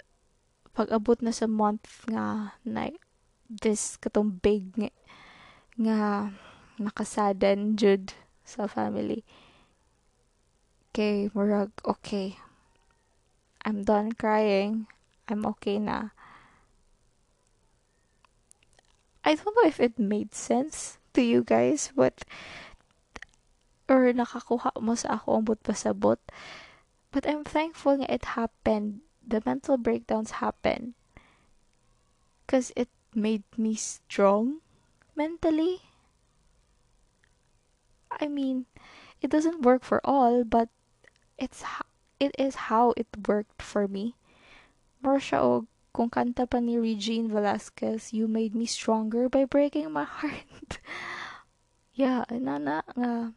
[0.75, 2.91] pag abot na sa month nga na
[3.47, 4.91] this katong big nga,
[5.79, 5.99] nga
[6.75, 8.11] nakasaden jud
[8.43, 9.23] sa family.
[10.91, 12.35] Okay, murag okay.
[13.65, 14.87] I'm done crying.
[15.29, 16.11] I'm okay na.
[19.23, 22.25] I don't know if it made sense to you guys, but
[23.85, 26.17] or nakakuha mo sa ako ang but pasabot.
[27.11, 29.05] But I'm thankful nga it happened.
[29.21, 30.95] The mental breakdowns happened.
[32.47, 34.63] Because it made me strong
[35.13, 35.85] mentally.
[38.09, 38.65] I mean,
[39.21, 40.69] it doesn't work for all, but
[41.37, 41.63] it's
[42.21, 44.13] it is how it worked for me.
[45.01, 49.89] More siya og kung kanta pa ni Regine Velasquez, You Made Me Stronger by Breaking
[49.89, 50.77] My Heart.
[51.97, 53.33] yeah, nana nga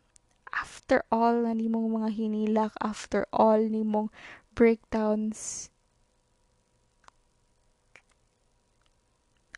[0.53, 4.13] after all na nimong mga hinilak, after all nimong
[4.53, 5.73] breakdowns,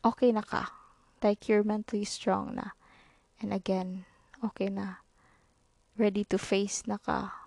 [0.06, 0.70] okay na ka.
[1.18, 2.78] Like you're mentally strong na.
[3.42, 4.06] And again,
[4.40, 5.02] okay na.
[5.98, 7.45] Ready to face na ka.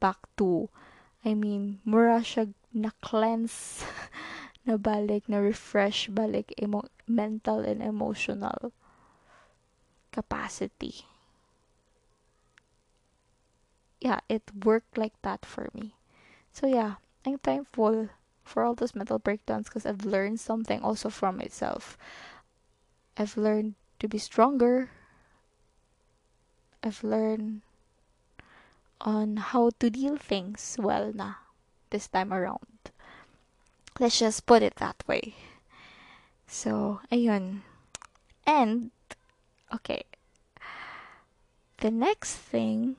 [0.00, 0.68] Back to,
[1.24, 3.84] I mean, mura siya na-cleanse,
[4.66, 8.72] na balik, na-refresh balik imong mental and emotional
[10.12, 11.06] capacity.
[14.00, 15.94] Yeah, it worked like that for me.
[16.52, 18.08] So yeah, I'm thankful
[18.44, 21.98] for all those mental breakdowns because I've learned something also from myself.
[23.16, 24.90] I've learned to be stronger.
[26.82, 27.62] I've learned
[29.00, 31.34] on how to deal things well na
[31.90, 32.92] this time around.
[33.98, 35.34] Let's just put it that way.
[36.46, 37.62] So, ayun.
[38.46, 38.90] And,
[39.74, 40.04] okay.
[41.78, 42.96] The next thing,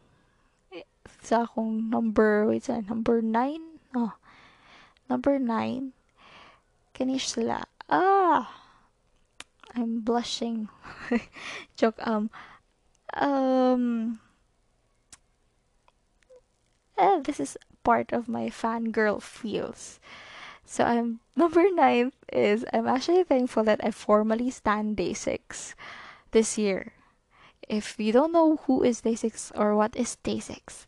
[1.22, 3.94] sa akong number, wait, sa number 9?
[3.96, 4.14] Oh,
[5.10, 5.94] number 9.
[6.94, 7.64] Kanish sila.
[7.90, 8.50] Ah!
[9.78, 10.70] I'm blushing.
[11.78, 12.34] Joke, um,
[13.14, 14.20] um,
[16.98, 20.00] eh, this is part of my fangirl feels.
[20.66, 25.76] So I'm number nine is I'm actually thankful that I formally stand day six
[26.32, 26.94] this year.
[27.68, 30.88] If you don't know who is day six or what is day six,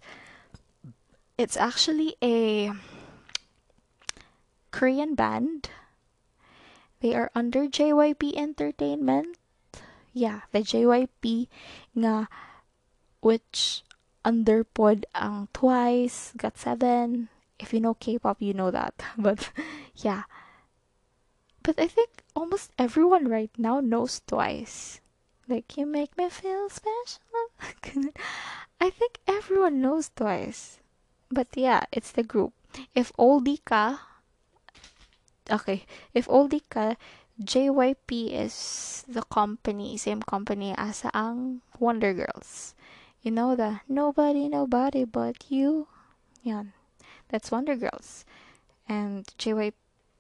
[1.38, 2.72] it's actually a
[4.72, 5.70] Korean band.
[7.00, 9.40] They are under JYP Entertainment.
[10.12, 11.48] Yeah, the JYP
[11.96, 12.28] nga
[13.22, 13.84] which
[14.30, 17.26] under pod ang uh, Twice, GOT7.
[17.58, 18.94] If you know K-pop, you know that.
[19.18, 19.50] But
[19.98, 20.30] yeah.
[21.66, 25.02] But I think almost everyone right now knows Twice.
[25.50, 27.26] Like you make me feel special.
[28.78, 30.78] I think everyone knows Twice.
[31.34, 32.54] But yeah, it's the group.
[32.94, 33.98] If oldie ka,
[35.50, 36.94] okay, if oldie ka,
[37.42, 38.56] JYP is
[39.10, 42.78] the company, same company as ang Wonder Girls.
[43.22, 45.88] You know the nobody, nobody but you.
[46.42, 46.64] Yeah,
[47.28, 48.24] that's Wonder Girls,
[48.88, 49.74] and JYP.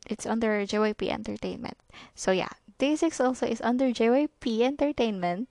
[0.07, 1.77] It's under JYP Entertainment.
[2.15, 5.47] So yeah, Day Six also is under JYP Entertainment.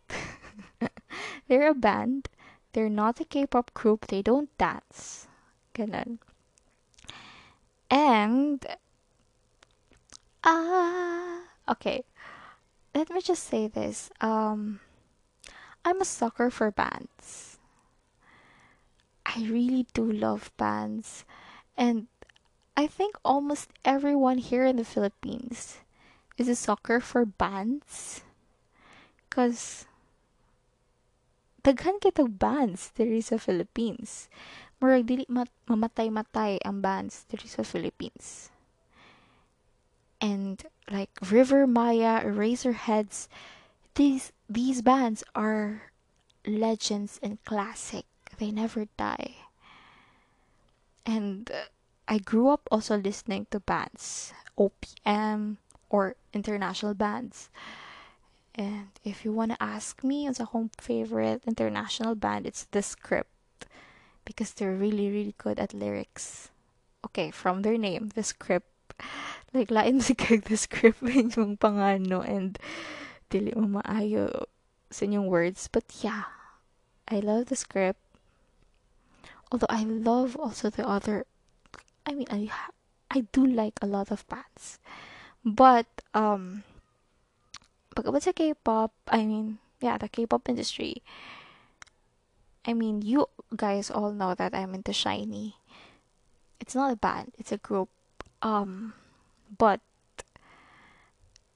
[1.48, 2.28] They're a band.
[2.72, 4.06] They're not a K-pop group.
[4.08, 5.26] They don't dance.
[5.74, 6.18] Ganun.
[7.90, 8.64] And
[10.44, 12.04] ah, uh, okay.
[12.94, 14.10] Let me just say this.
[14.20, 14.80] Um
[15.88, 17.56] I'm a sucker for bands.
[19.24, 21.24] I really do love bands.
[21.80, 22.12] And
[22.76, 25.80] I think almost everyone here in the Philippines
[26.36, 28.20] is a sucker for bands.
[29.24, 29.88] Because
[31.64, 34.28] daghan kitag bands diri sa Philippines.
[34.84, 38.52] Murag dili mat- mamatay-matay ang bands diri sa Philippines.
[40.20, 40.60] And
[40.92, 43.32] like River Maya, Eraserheads,
[43.96, 45.92] these these bands are
[46.46, 48.04] legends and classic.
[48.38, 49.36] They never die.
[51.04, 51.68] And uh,
[52.06, 55.56] I grew up also listening to bands, OPM
[55.90, 57.50] or international bands.
[58.54, 62.82] And if you want to ask me as a home favorite international band, it's The
[62.82, 63.30] Script
[64.24, 66.50] because they're really really good at lyrics.
[67.06, 68.66] Okay, from their name, The Script.
[69.54, 72.58] Like lain si The Script yung pangano and
[73.28, 74.48] dili mo maayo
[74.90, 75.68] sa inyong words.
[75.68, 76.28] But yeah,
[77.08, 78.00] I love the script.
[79.52, 81.24] Although I love also the other,
[82.04, 82.52] I mean, I
[83.08, 84.76] I do like a lot of bands,
[85.40, 86.64] but um,
[87.96, 91.00] pagkabot sa K-pop, I mean, yeah, the K-pop industry.
[92.68, 95.56] I mean, you guys all know that I'm into SHINee.
[96.60, 97.88] It's not a band; it's a group.
[98.44, 98.92] Um,
[99.48, 99.80] but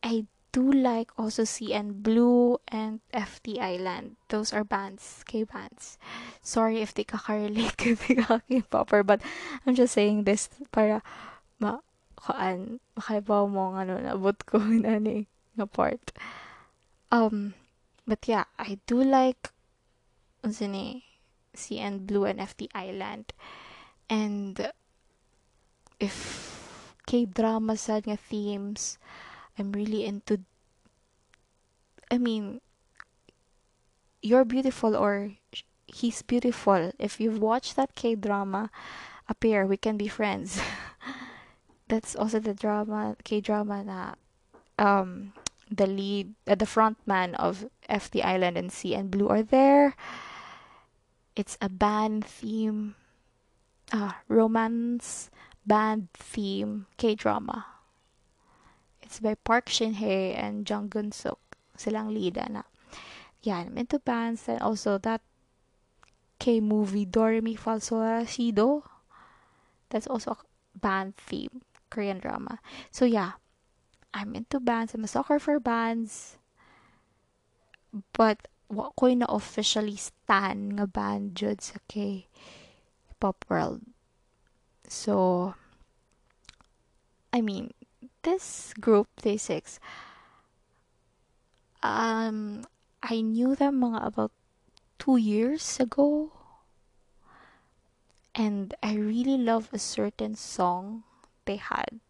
[0.02, 4.16] I do like also CN Blue and FT Island.
[4.28, 5.96] Those are bands, K bands.
[6.44, 7.76] Sorry if they kakarelate
[8.28, 9.20] ka K-popper, but
[9.66, 11.00] I'm just saying this para
[11.56, 11.80] ma
[12.20, 15.24] kaan makaibaw mo ano nabot ko na ni
[15.56, 16.12] nga part.
[17.08, 17.56] Um,
[18.06, 19.50] but yeah, I do like
[20.44, 21.08] unsa ni
[21.56, 23.32] CN Blue and FT Island.
[24.12, 24.68] And
[25.96, 26.16] if
[27.08, 29.00] K-drama sad nga themes,
[29.58, 30.40] I'm really into
[32.10, 32.60] I mean
[34.22, 35.32] You're Beautiful or
[35.86, 36.92] He's Beautiful.
[36.98, 38.70] If you've watched that K-drama,
[39.28, 40.60] appear we can be friends.
[41.88, 44.00] That's also the drama K-drama na
[44.78, 45.32] um
[45.68, 49.96] the lead uh, the front man of FT Island and CN Blue are there.
[51.36, 52.94] It's a band theme
[53.92, 55.30] ah, romance
[55.66, 57.81] band theme K-drama.
[59.12, 61.36] It's by Park Shin-hye and Jang Keun-suk.
[61.76, 62.64] Silang lead na.
[63.44, 65.20] Yeah, I'm into bands and also that
[66.40, 68.88] K-movie Doremi Falsora Shido.
[69.92, 70.40] That's also a
[70.72, 71.60] band theme
[71.92, 72.56] Korean drama.
[72.88, 73.36] So yeah,
[74.16, 74.96] I'm into bands.
[74.96, 76.40] I'm a sucker for bands.
[78.16, 82.24] But wa ko na officially stan nga band jud sa K
[83.20, 83.84] pop world.
[84.88, 85.52] So,
[87.28, 87.76] I mean,
[88.22, 89.80] this group, Day 6,
[91.82, 92.64] um,
[93.02, 94.32] I knew them mga about
[94.98, 96.30] two years ago.
[98.34, 101.04] And I really love a certain song
[101.44, 102.00] they had.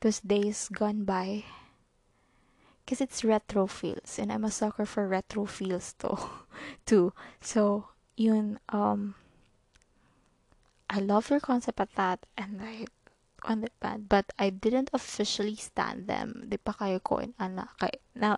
[0.00, 1.44] Those days gone by.
[2.84, 4.18] Because it's retro feels.
[4.18, 6.18] And I'm a sucker for retro feels too.
[6.86, 7.12] too.
[7.40, 9.14] So, yun, um,
[10.88, 12.86] I love your concept at that and I
[13.46, 16.48] on the band but I didn't officially stand them.
[16.48, 17.70] Di pa kayo ko in ana.
[17.80, 18.36] Kay na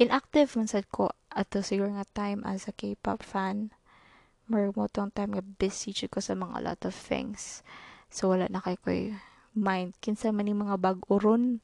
[0.00, 3.70] inactive man sad ko ato siguro nga time as a K-pop fan.
[4.50, 7.62] More mo tong time nga busy ko sa mga lot of things.
[8.10, 9.14] So wala na kay ko
[9.54, 9.94] mind.
[10.02, 11.62] Kinsa man ni mga bag-oron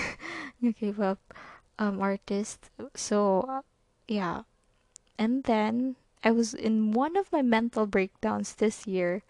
[0.62, 1.18] nga K-pop
[1.80, 2.70] um artist.
[2.94, 3.64] So uh,
[4.06, 4.46] yeah.
[5.20, 9.24] And then I was in one of my mental breakdowns this year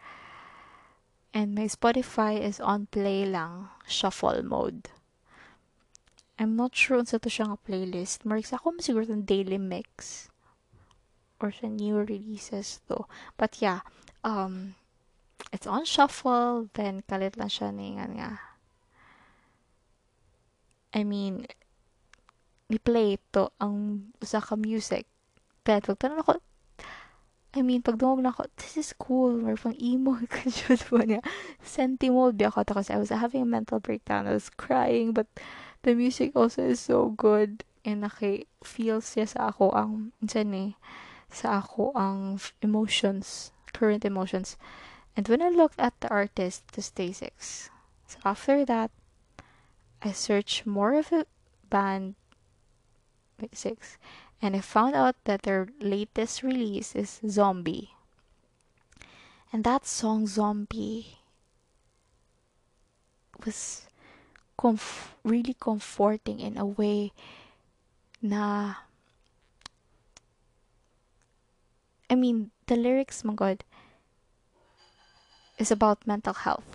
[1.32, 4.90] and my Spotify is on play lang, shuffle mode.
[6.40, 8.24] I'm not sure sa to siya nga playlist.
[8.24, 10.26] Marks ako siguro ng daily mix
[11.36, 13.04] or sa new releases to.
[13.36, 13.84] But yeah,
[14.24, 14.74] um,
[15.52, 18.40] it's on shuffle, then kalit lang siya ni nga.
[20.96, 21.44] I mean,
[22.72, 25.04] ni-play to ang usa ka music.
[25.60, 26.40] Pero tanan ako,
[27.50, 29.42] I mean, pag dumog na ako, this is cool.
[29.42, 31.20] Or pang emo ka dyan po niya.
[31.58, 34.30] Senti mode ako kasi I was having a mental breakdown.
[34.30, 35.26] I was crying, but
[35.82, 37.66] the music also is so good.
[37.82, 40.70] And naki feels siya sa ako ang, dyan eh,
[41.26, 44.54] sa ako ang emotions, current emotions.
[45.18, 47.66] And when I looked at the artist, the Stay Six,
[48.06, 48.94] so after that,
[50.04, 51.26] I searched more of a
[51.66, 52.14] band,
[53.40, 53.98] wait, Six,
[54.42, 57.92] and I found out that their latest release is Zombie.
[59.52, 61.18] And that song Zombie
[63.44, 63.86] was
[64.58, 67.12] comf- really comforting in a way
[68.22, 68.74] na
[72.08, 73.64] I mean the lyrics my god
[75.56, 76.68] is about mental health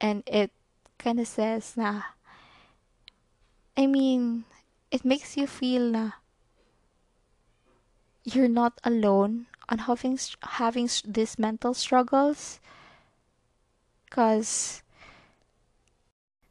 [0.00, 0.50] and it
[0.98, 2.14] kind of says na
[3.76, 4.44] I mean
[4.90, 6.22] it makes you feel na
[8.24, 10.18] you're not alone on having
[10.58, 12.60] having these mental struggles
[14.06, 14.82] because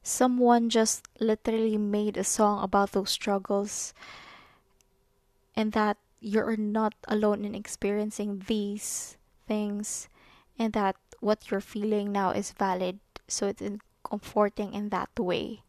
[0.03, 3.93] someone just literally made a song about those struggles
[5.55, 9.17] and that you're not alone in experiencing these
[9.47, 10.07] things
[10.57, 13.63] and that what you're feeling now is valid so it's
[14.03, 15.63] comforting in that way.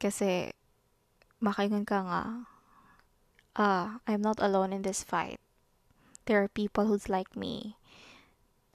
[0.00, 0.50] Kasi
[1.38, 2.22] makaingon ka nga
[3.56, 5.40] ah, I'm not alone in this fight.
[6.26, 7.76] There are people who's like me,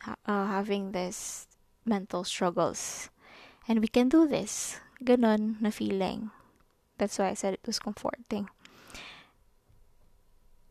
[0.05, 0.15] uh,
[0.47, 1.47] having this
[1.85, 3.09] mental struggles.
[3.67, 4.79] And we can do this.
[5.03, 6.31] Ganon na feeling.
[6.97, 8.49] That's why I said it was comforting.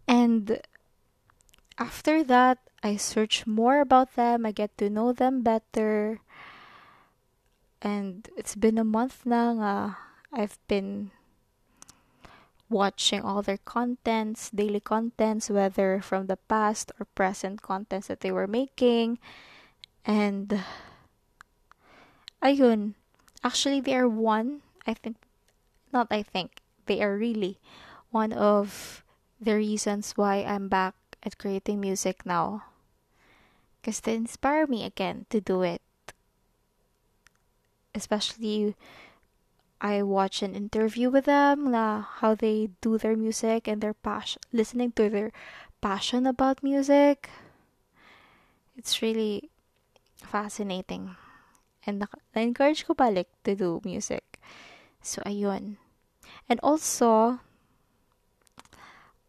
[0.07, 0.61] And
[1.79, 4.47] after that, I search more about them.
[4.47, 6.21] I get to know them better.
[7.81, 9.97] And it's been a month now.
[10.33, 11.11] I've been
[12.69, 18.31] watching all their contents, daily contents, whether from the past or present contents that they
[18.31, 19.19] were making.
[20.05, 20.61] And
[22.43, 22.95] ayun,
[23.43, 25.17] actually they are one, I think
[25.93, 27.59] not I think, they are really
[28.11, 29.03] one of
[29.41, 32.65] the reasons why I'm back at creating music now.
[33.81, 35.83] Because they inspire me again to do it.
[37.95, 38.75] Especially,
[39.81, 44.43] I watch an interview with them, na how they do their music and their passion,
[44.53, 45.31] listening to their
[45.81, 47.31] passion about music.
[48.77, 49.51] It's really
[50.19, 51.15] fascinating.
[51.87, 52.03] And
[52.35, 54.43] na-encourage ko balik to do music.
[55.01, 55.79] So, ayun.
[56.51, 57.39] And also,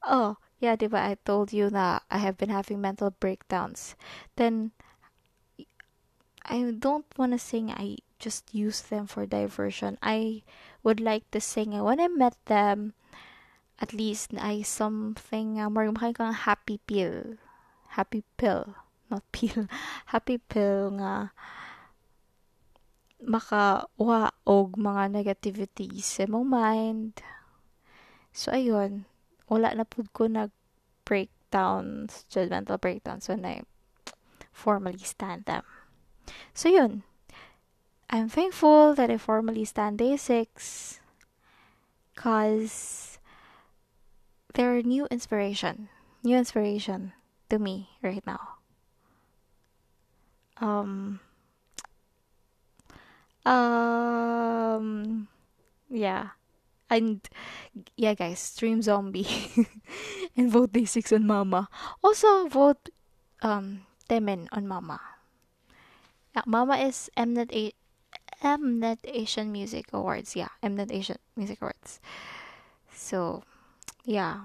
[0.02, 3.96] oh, yeah, diba, I told you that I have been having mental breakdowns.
[4.36, 4.72] Then,
[6.44, 7.70] I don't want to sing.
[7.70, 9.98] I just use them for diversion.
[10.04, 10.44] I
[10.84, 11.72] would like to sing.
[11.72, 12.94] When I met them,
[13.80, 17.40] at least ay something uh, more kang happy pill.
[17.96, 18.76] Happy pill.
[19.10, 19.66] Not pill.
[20.12, 21.32] happy pill nga
[23.24, 27.16] makawa og mga negativities sa mong mind.
[28.32, 29.10] So, ayun.
[29.50, 30.54] Wala na po ko nag
[31.04, 33.66] breakdowns, judgmental breakdowns when I
[34.54, 35.66] formally stand them.
[36.54, 37.04] So, yun.
[38.10, 41.00] I'm thankful that I formally stand day 6
[42.16, 43.20] because
[44.54, 45.90] they're new inspiration.
[46.24, 47.14] New inspiration
[47.50, 48.60] to me right now.
[50.60, 51.20] Um,
[53.46, 55.28] um,
[55.90, 56.36] yeah.
[56.90, 57.22] And
[57.96, 59.30] yeah, guys, stream zombie
[60.36, 61.70] and vote day six on Mama.
[62.04, 62.90] Also vote
[63.42, 65.00] um Taemin on Mama.
[66.36, 67.54] Yeah, Mama is Mnet
[68.44, 70.36] Mnet Asian Music Awards.
[70.36, 72.00] Yeah, Mnet Asian Music Awards.
[72.94, 73.44] So,
[74.06, 74.42] yeah,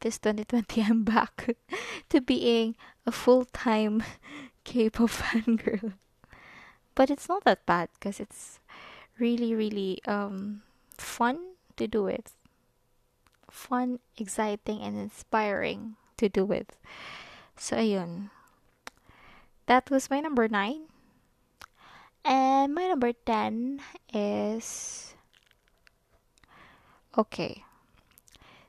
[0.00, 1.56] this 2020 I'm back
[2.08, 4.02] to being a full-time
[4.64, 5.94] K-pop fangirl.
[6.94, 8.58] But it's not that bad because it's
[9.18, 10.62] really really um
[10.96, 12.32] fun to do it.
[13.50, 16.72] Fun exciting and inspiring to do it.
[17.56, 18.30] So ayun.
[19.66, 20.88] That was my number 9
[22.26, 23.78] and my number 10
[24.12, 25.14] is
[27.16, 27.64] okay.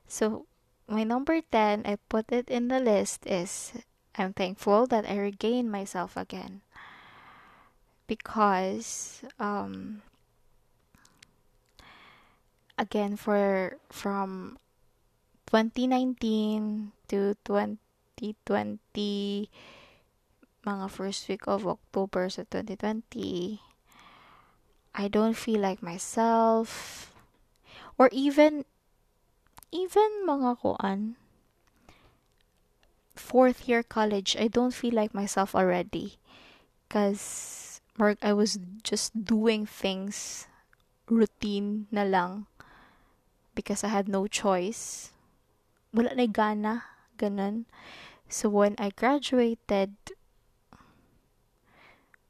[0.07, 0.45] So
[0.87, 3.73] my number 10 i put it in the list is
[4.15, 6.61] i'm thankful that i regained myself again.
[8.07, 10.05] Because um
[12.77, 14.61] again for from
[15.49, 19.49] 2019 to 2020
[20.67, 23.63] mga first week of October sa 2020
[24.91, 27.07] I don't feel like myself
[27.95, 28.67] or even
[29.71, 31.15] even mga kuan
[33.15, 36.19] fourth year college I don't feel like myself already
[36.83, 37.57] because
[37.97, 40.45] Mark, I was just doing things
[41.09, 42.45] routine na lang
[43.57, 45.09] because I had no choice.
[45.89, 46.85] Wala na gana,
[47.17, 47.65] ganun.
[48.29, 49.97] So when I graduated,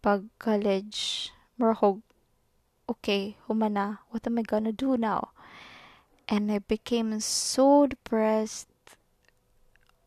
[0.08, 2.00] pag college, marahog,
[2.88, 5.36] okay, humana, what am I gonna do now?
[6.32, 8.72] And I became so depressed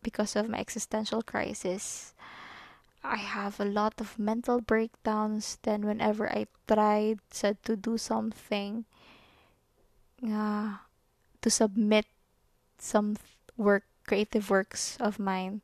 [0.01, 2.17] because of my existential crisis.
[3.05, 8.89] I have a lot of mental breakdowns then whenever I tried said to do something
[10.25, 10.81] uh,
[11.45, 12.09] to submit
[12.81, 13.21] some
[13.57, 15.61] work creative works of mine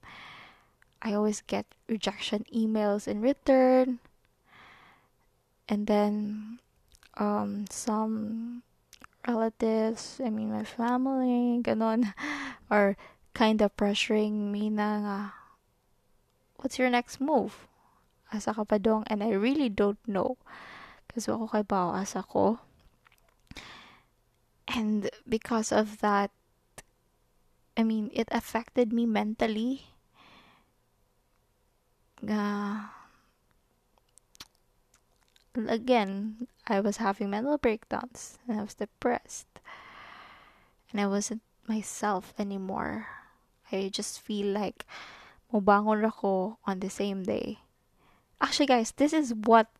[1.03, 4.01] I always get rejection emails in return
[5.69, 6.59] and then
[7.17, 8.62] um some
[9.27, 12.14] relatives I mean my family ganon
[12.71, 12.97] are
[13.35, 15.19] kind of pressuring me na nga
[16.57, 17.69] what's your next move?
[18.33, 19.07] Asa ka pa dong?
[19.07, 20.35] And I really don't know.
[21.07, 22.59] Kasi ako kay bao asa ko.
[24.67, 26.35] And because of that,
[27.79, 29.95] I mean, it affected me mentally.
[32.19, 32.91] Uh,
[35.65, 39.49] again, I was having mental breakdowns and I was depressed.
[40.93, 43.09] And I wasn't myself anymore.
[43.73, 44.85] I just feel like
[45.53, 47.65] mubangon ako on the same day.
[48.41, 49.73] Actually, guys, this is what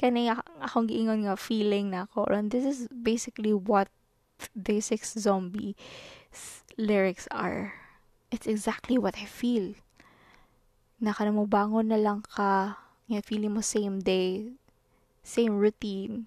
[0.00, 0.32] kani
[0.62, 2.24] akong giingon nga feeling na ako.
[2.32, 3.92] And this is basically what
[4.54, 5.74] Day 6 Zombie
[6.78, 7.74] lyrics are.
[8.30, 9.74] It's exactly what I feel.
[11.02, 12.78] Na ka na mo bangon na lang ka,
[13.10, 14.54] nga feeling mo same day,
[15.28, 16.26] same routine.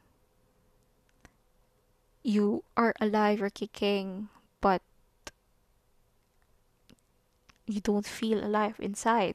[2.21, 4.29] You are alive or kicking,
[4.61, 4.81] but
[7.65, 9.33] you don't feel alive inside.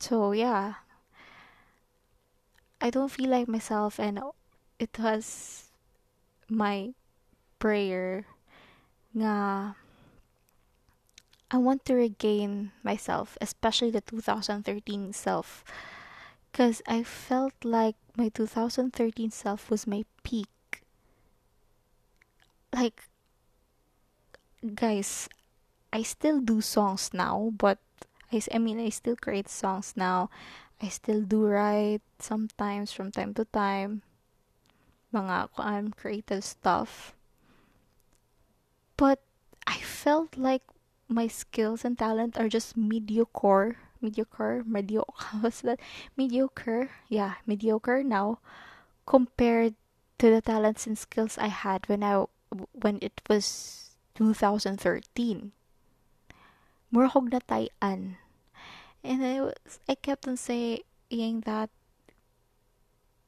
[0.00, 0.80] So, yeah.
[2.80, 4.20] I don't feel like myself and
[4.78, 5.68] it was
[6.48, 6.94] my
[7.58, 8.24] prayer
[9.12, 9.74] nga
[11.50, 15.64] I want to regain myself, especially the 2013 self.
[16.58, 20.82] Because I felt like my 2013 self was my peak.
[22.74, 23.06] Like,
[24.74, 25.28] guys,
[25.92, 27.78] I still do songs now, but
[28.32, 30.30] I, I mean, I still create songs now.
[30.82, 34.02] I still do write sometimes from time to time.
[35.14, 37.14] Mga um, creative stuff.
[38.96, 39.22] But
[39.64, 40.66] I felt like
[41.06, 45.80] my skills and talent are just mediocre mediocre mediocre what's that?
[46.16, 48.38] Mediocre yeah mediocre now
[49.06, 49.74] compared
[50.18, 52.24] to the talents and skills I had when I
[52.72, 55.52] when it was 2013
[56.90, 58.16] mura kog natayan
[59.04, 61.70] and I was I kept on saying that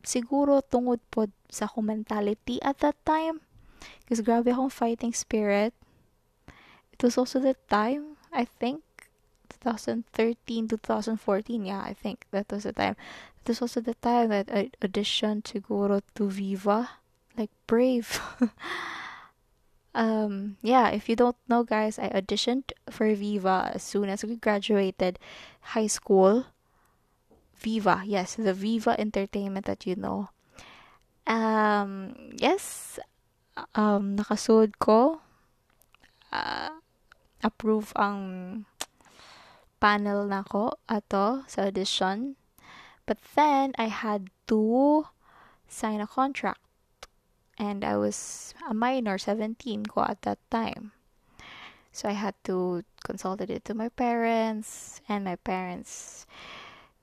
[0.05, 3.45] siguro tungod pod sa akong mentality at that time
[4.05, 5.73] because grabe akong fighting spirit.
[6.93, 8.85] It was also the time I think
[9.51, 12.97] 2013 2014 yeah I think that was the time.
[13.45, 16.91] This was the time that I auditioned to go to Viva
[17.37, 18.21] like brave.
[19.91, 24.37] Um yeah if you don't know guys I auditioned for Viva as soon as we
[24.37, 25.19] graduated
[25.75, 26.47] high school.
[27.59, 30.31] Viva yes the Viva entertainment that you know.
[31.27, 33.01] Um yes
[33.75, 35.19] um nakasud ko
[36.33, 36.71] uh,
[37.43, 38.65] approve ang
[39.81, 42.37] panel nako ato sa audition.
[43.09, 45.09] But then I had to
[45.67, 46.61] sign a contract.
[47.59, 50.93] And I was a minor, 17 ko at that time.
[51.93, 56.25] So I had to consult it to my parents and my parents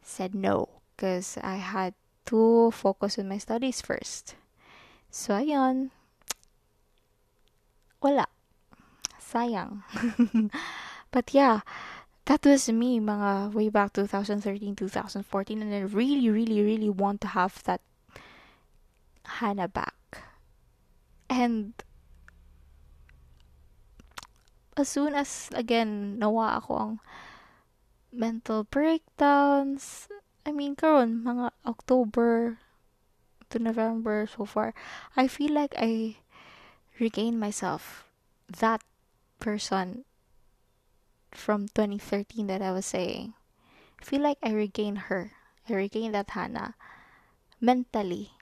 [0.01, 1.93] said no because I had
[2.27, 4.35] to focus on my studies first.
[5.11, 5.91] So ayun,
[8.01, 8.27] wala
[9.19, 9.83] sayang.
[11.11, 11.61] but yeah,
[12.27, 17.27] that was me mga way back 2013, 2014 and I really, really, really want to
[17.27, 17.81] have that
[19.39, 19.95] Hannah back.
[21.29, 21.73] And
[24.75, 26.93] as soon as again nawa ako ang
[28.11, 30.11] mental breakdowns,
[30.43, 32.59] I mean karon mga October
[33.51, 34.75] to November so far,
[35.15, 36.19] I feel like I
[36.99, 38.03] regained myself
[38.51, 38.83] that
[39.39, 40.06] person
[41.37, 43.37] from 2013 that I was saying.
[44.01, 45.37] I feel like I regained her.
[45.69, 46.75] I regained that Hannah
[47.61, 48.33] mentally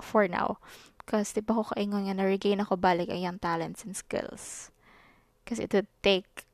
[0.00, 0.58] for now.
[0.98, 4.72] Because di ba ko kaingon nga na-regain ako balik ang yung talents and skills.
[5.44, 6.48] Because it would take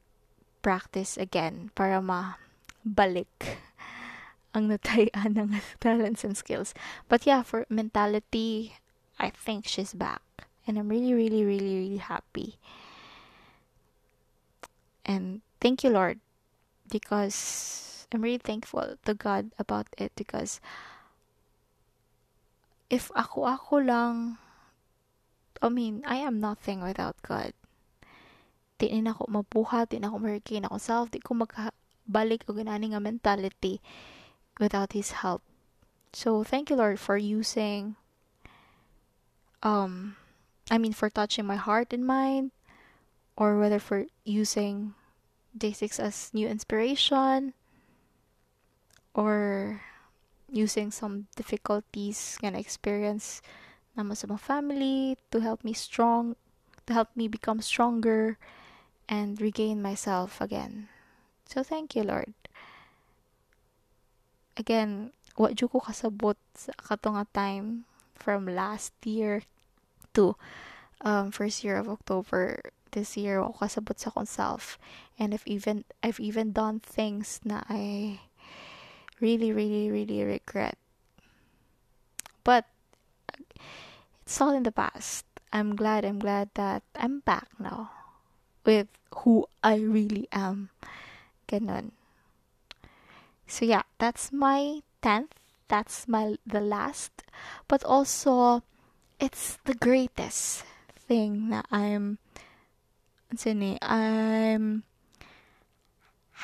[0.62, 3.30] practice again para ma-balik
[4.57, 5.51] ang natayan ng
[5.84, 6.74] talents and skills.
[7.07, 8.74] But yeah, for mentality,
[9.20, 10.22] I think she's back.
[10.66, 12.59] And I'm really, really, really, really happy.
[15.07, 16.20] And thank you, Lord,
[16.90, 20.61] because I'm really thankful to God about it because
[22.90, 24.38] if ako ako lang
[25.62, 27.52] I mean, I am nothing without God.
[28.76, 33.00] Di ako mabuhat, di na ako ma-regain ako self, di ko magbalik o ganani nga
[33.00, 33.80] mentality
[34.61, 35.40] without His help.
[36.12, 37.96] So, thank you, Lord, for using,
[39.64, 40.16] um,
[40.68, 42.52] I mean, for touching my heart and mind,
[43.36, 44.92] or whether for using
[45.57, 47.54] day six as new inspiration
[49.16, 49.80] or
[50.52, 53.40] using some difficulties and experience
[53.96, 56.36] naman sa mga family to help me strong
[56.84, 58.38] to help me become stronger
[59.09, 60.86] and regain myself again.
[61.48, 62.36] So thank you lord.
[64.54, 69.42] Again what ko kasabot sa katong time from last year
[70.14, 70.36] to
[71.00, 72.61] um, first year of October
[72.97, 74.80] this year ako kasabot sa akong self.
[75.20, 78.24] And I've even I've even done things na I
[79.20, 80.80] really really really regret.
[82.40, 82.64] But
[84.24, 85.28] it's all in the past.
[85.53, 87.92] I'm glad I'm glad that I'm back now
[88.64, 88.88] with
[89.22, 90.72] who I really am.
[91.53, 91.92] Ganun.
[93.44, 95.36] So yeah that's my 10th
[95.68, 97.12] that's my the last.
[97.68, 98.64] But also
[99.20, 100.64] it's the greatest
[100.97, 102.18] thing that I'm
[103.35, 104.87] sini, I'm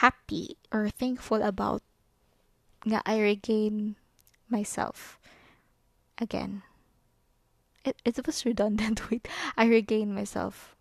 [0.03, 1.83] happy or thankful about
[2.83, 3.95] nga I regain
[4.51, 5.18] myself
[6.18, 6.62] again.
[7.85, 9.07] It, it was redundant.
[9.11, 9.26] Wait,
[9.57, 10.74] I regain myself.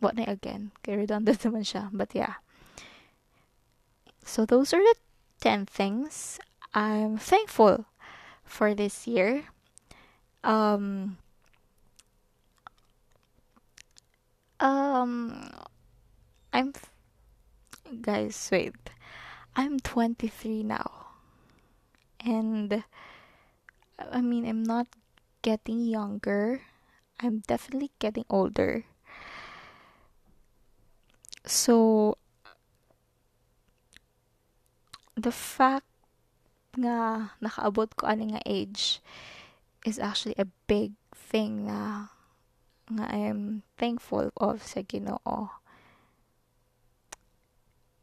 [0.00, 0.70] What na again?
[0.82, 1.90] Kay redundant naman siya.
[1.94, 2.38] But yeah.
[4.22, 4.94] So those are the
[5.40, 6.38] 10 things
[6.74, 7.86] I'm thankful
[8.44, 9.50] for this year.
[10.44, 11.18] um
[14.60, 15.50] um
[16.52, 16.72] I'm
[18.00, 18.74] guys wait.
[19.56, 20.90] I'm 23 now.
[22.24, 22.84] And
[23.98, 24.86] I mean I'm not
[25.42, 26.62] getting younger.
[27.20, 28.84] I'm definitely getting older.
[31.44, 32.16] So
[35.16, 35.86] the fact
[36.78, 39.02] nga nakaabot ko ani nga age
[39.82, 42.12] is actually a big thing na
[42.88, 45.52] nga I'm thankful of sa Ginoo.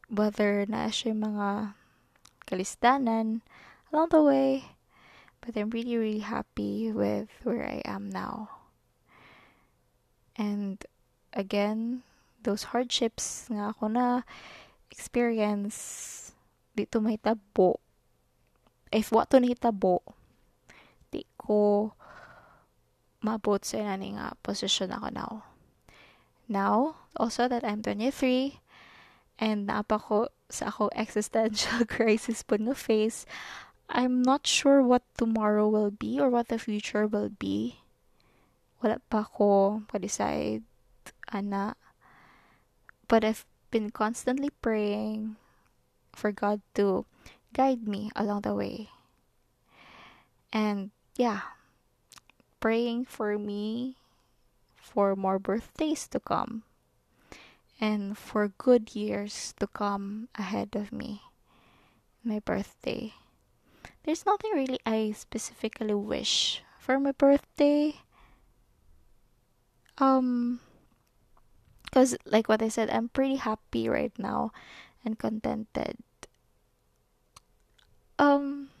[0.06, 1.74] Whether na siya mga
[2.46, 3.42] kalistanan
[3.90, 4.78] along the way,
[5.42, 8.50] but I'm really, really happy with where I am now.
[10.38, 10.78] And
[11.34, 12.06] again,
[12.46, 14.22] those hardships nga ako na
[14.94, 16.30] experience
[16.76, 17.82] dito may tabo.
[18.94, 20.04] If what to tabo,
[21.10, 21.90] di ko
[23.24, 25.32] mabot sa inani nga position ako now.
[26.46, 28.60] Now, also that I'm 23,
[29.38, 33.26] and naapa ko sa ako existential crisis po nga face,
[33.86, 37.82] I'm not sure what tomorrow will be or what the future will be.
[38.82, 40.66] Wala pa ko pa-decide,
[41.30, 41.78] ana.
[43.06, 45.38] But I've been constantly praying
[46.10, 47.06] for God to
[47.54, 48.90] guide me along the way.
[50.52, 51.55] And yeah,
[52.66, 53.94] praying for me
[54.74, 56.66] for more birthdays to come
[57.78, 61.22] and for good years to come ahead of me.
[62.26, 63.14] My birthday.
[64.02, 68.02] There's nothing really I specifically wish for my birthday.
[70.02, 70.58] Um,
[71.86, 74.50] because, like what I said, I'm pretty happy right now
[75.06, 76.02] and contented.
[78.18, 78.74] Um,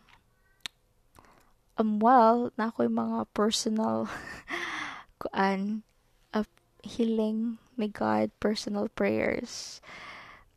[1.76, 4.08] um well na ako mga personal
[5.20, 5.84] kuan
[6.32, 6.48] uh,
[6.82, 7.58] healing.
[7.76, 9.84] Ni God personal prayers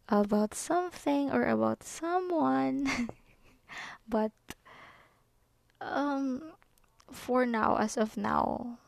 [0.07, 2.87] about something or about someone.
[4.07, 4.31] But
[5.83, 6.55] um
[7.11, 8.79] for now as of now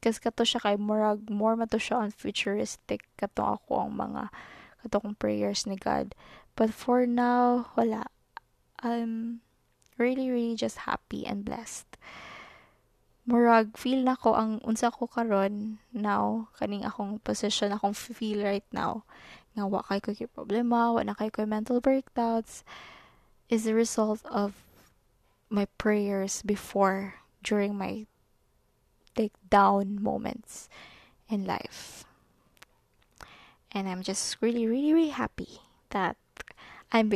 [0.00, 4.22] kasi kato siya kay murag more man to siya on futuristic kato ako ang mga
[4.84, 6.16] kato kong prayers ni God.
[6.56, 8.08] But for now wala.
[8.80, 9.44] I'm
[10.00, 11.86] really really just happy and blessed.
[13.28, 16.48] Murag feel na ko ang unsa ko karon now.
[16.58, 19.04] Kaning akong position akong feel right now.
[19.54, 22.64] Nga wa kay ko problema wa na kay ko mental breakdowns.
[23.52, 24.56] Is the result of
[25.50, 28.06] my prayers before during my
[29.14, 30.68] take down moments
[31.28, 32.04] in life.
[33.72, 36.16] And i'm just really really really happy that
[36.90, 37.08] i'm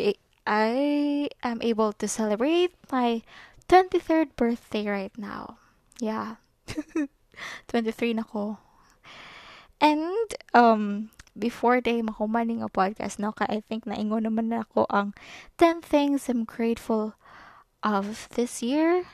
[0.46, 3.22] I am able to celebrate my
[3.68, 5.58] 23rd birthday right now.
[6.00, 6.36] Yeah.
[7.68, 8.58] 23 na ko.
[9.80, 14.86] And, um, before day mahumaning nga podcast, no, ka I think naingon naman na ako
[14.88, 15.12] ang
[15.58, 17.18] 10 things I'm grateful
[17.82, 19.04] of this year.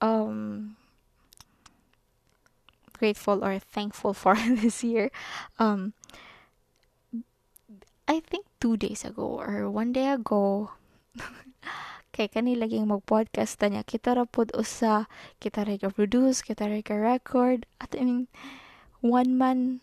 [0.00, 0.76] Um,
[2.92, 5.10] grateful or thankful for this year.
[5.58, 5.94] Um,
[8.10, 10.74] I think two days ago or one day ago,
[12.10, 15.06] kay kani laging mag-podcast ta niya, kita ra pod usa,
[15.38, 18.26] kita ra produce, kita ra record, at I mean,
[18.98, 19.78] one man,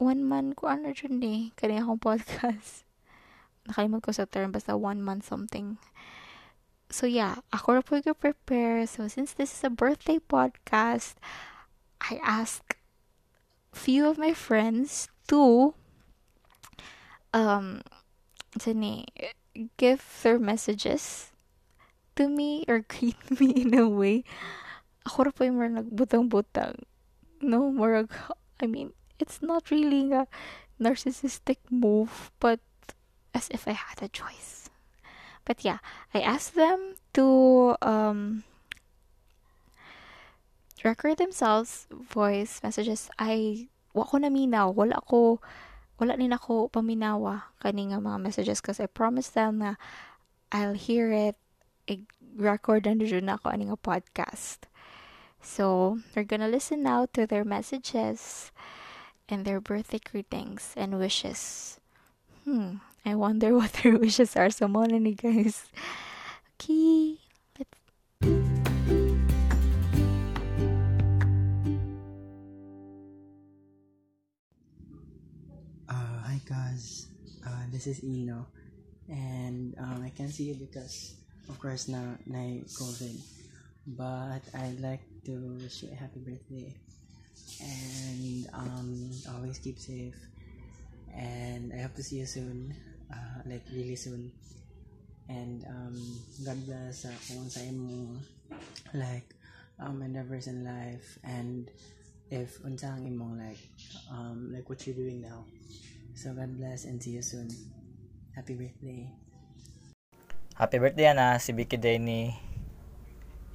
[0.00, 2.88] one man ko ano dyan eh, kani akong podcast.
[3.68, 5.76] Nakalimot ko sa term, basta one man something.
[6.88, 8.88] So yeah, ako ra po prepare.
[8.88, 11.20] So since this is a birthday podcast,
[12.00, 12.80] I asked
[13.76, 15.76] few of my friends to
[17.32, 17.82] um
[18.58, 19.06] sini
[19.76, 21.32] give their messages
[22.16, 24.24] to me or greet me in a way.
[25.06, 26.84] Ako ra po yung nagbutang-butang.
[27.40, 28.06] No more
[28.58, 30.26] I mean it's not really a
[30.78, 32.60] narcissistic move but
[33.34, 34.70] as if I had a choice.
[35.44, 35.78] But yeah
[36.12, 38.44] I asked them to um
[40.84, 43.10] record themselves voice messages.
[43.18, 45.40] I wa ko naminaw wala ko
[45.98, 49.74] wala din ako paminawa kani nga mga messages kasi I promised them na
[50.54, 51.36] I'll hear it
[51.88, 54.70] i-record na ako ani nga podcast.
[55.42, 58.50] So, we're gonna listen now to their messages
[59.28, 61.78] and their birthday greetings and wishes.
[62.44, 64.50] Hmm, I wonder what their wishes are.
[64.50, 65.70] So, mo ni guys.
[66.58, 67.17] Okay,
[76.48, 77.08] guys,
[77.46, 78.46] uh, this is Ino
[79.08, 81.14] and um, I can't see you because
[81.48, 83.20] of course na na COVID
[83.84, 86.72] but I'd like to wish you a happy birthday
[87.60, 90.16] and um, always keep safe.
[91.14, 92.74] And I hope to see you soon,
[93.12, 94.30] uh, like really soon.
[95.28, 95.96] And um,
[96.44, 98.16] God bless sa kung sa mo
[98.94, 99.36] like
[99.80, 101.68] um, endeavors in life and
[102.30, 103.60] if unsang imong like
[104.08, 105.44] um, like what you're doing now.
[106.18, 107.46] So God bless and see you soon.
[108.34, 109.06] Happy birthday.
[110.58, 112.34] Happy birthday na si Vicky Denny.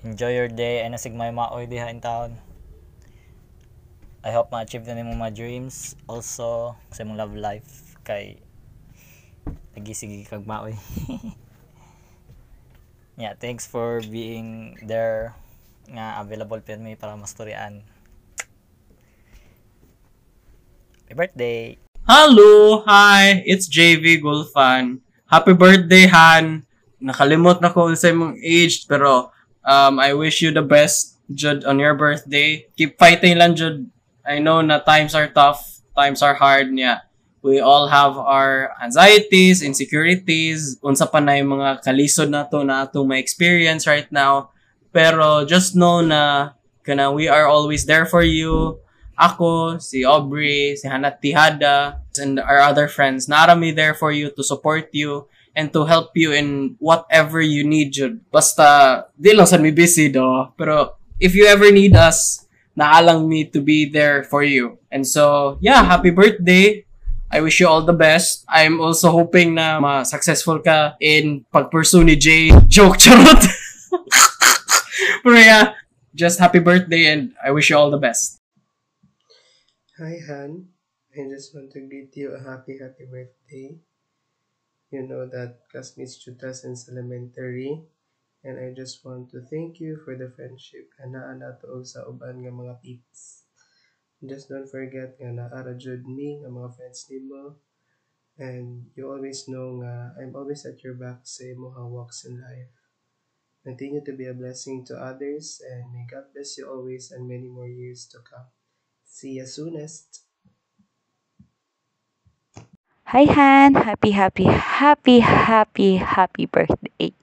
[0.07, 2.39] Enjoy your day and nasigmay maoy diha in town.
[4.23, 8.39] I hope ma-achieve na nimo mga dreams also sa imong love life kay
[9.75, 10.79] lagi sige kag maoy.
[13.19, 15.35] yeah, thanks for being there
[15.91, 17.83] nga available pa mi para mastoryan.
[21.03, 21.82] Happy birthday!
[22.03, 22.83] Hello!
[22.83, 23.47] Hi!
[23.47, 24.99] It's JV Gulfan.
[25.23, 26.67] Happy birthday, Han!
[26.99, 29.31] Nakalimot na ko sa imong age, pero
[29.63, 32.67] um, I wish you the best, Jud, on your birthday.
[32.75, 33.87] Keep fighting lang, Jud.
[34.27, 35.63] I know na times are tough,
[35.95, 37.07] times are hard niya.
[37.39, 42.83] We all have our anxieties, insecurities, unsa pa na yung mga kalisod na to na
[42.83, 44.51] atong may experience right now.
[44.91, 46.51] Pero just know na
[46.83, 48.82] kana we are always there for you.
[49.17, 54.43] Ako, si Aubrey, si Hannah Tihada, and our other friends, narami there for you to
[54.43, 58.19] support you and to help you in whatever you need, Jud.
[58.33, 60.49] Basta, di lang sa mi busy do.
[60.57, 62.45] Pero, if you ever need us,
[62.77, 64.77] naalang me to be there for you.
[64.89, 66.85] And so, yeah, happy birthday.
[67.33, 68.45] I wish you all the best.
[68.45, 72.53] I'm also hoping na ma-successful ka in pag-pursue ni Jay.
[72.69, 73.41] Joke, charot!
[75.25, 75.73] Pero yeah,
[76.13, 78.42] just happy birthday and I wish you all the best.
[80.03, 80.67] Hi, Han.
[81.15, 83.79] I just want to greet you a happy, happy birthday.
[84.91, 87.87] You know that classmates Chuta since elementary.
[88.43, 92.43] And I just want to thank you for the friendship and naana to sa uban
[92.43, 93.47] nga mga peeps.
[94.19, 97.55] Just don't forget nga naara jud me nga mga friends nimo.
[98.35, 102.75] And you always know nga I'm always at your back sa imong walks in life.
[103.63, 107.47] Continue to be a blessing to others and may God bless you always and many
[107.47, 108.51] more years to come.
[109.13, 110.25] See you soonest.
[113.13, 117.13] Hi Han, happy happy happy happy happy birthday.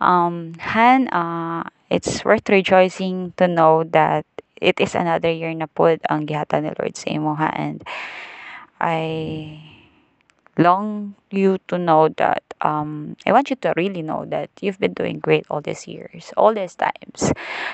[0.00, 4.24] Um Han, uh it's worth rejoicing to know that
[4.56, 7.84] it is another year na pod ang gihata ni Lord sa imo ha and
[8.80, 9.77] I
[10.58, 14.94] long you to know that um, I want you to really know that you've been
[14.94, 17.32] doing great all these years, all these times,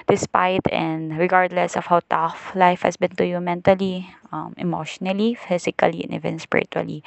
[0.09, 6.05] despite and regardless of how tough life has been to you mentally, um, emotionally, physically,
[6.05, 7.03] and even spiritually.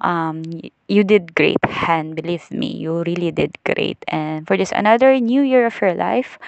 [0.00, 0.42] Um,
[0.88, 1.58] you did great,
[1.88, 3.98] and believe me, you really did great.
[4.08, 6.38] And for this another new year of your life,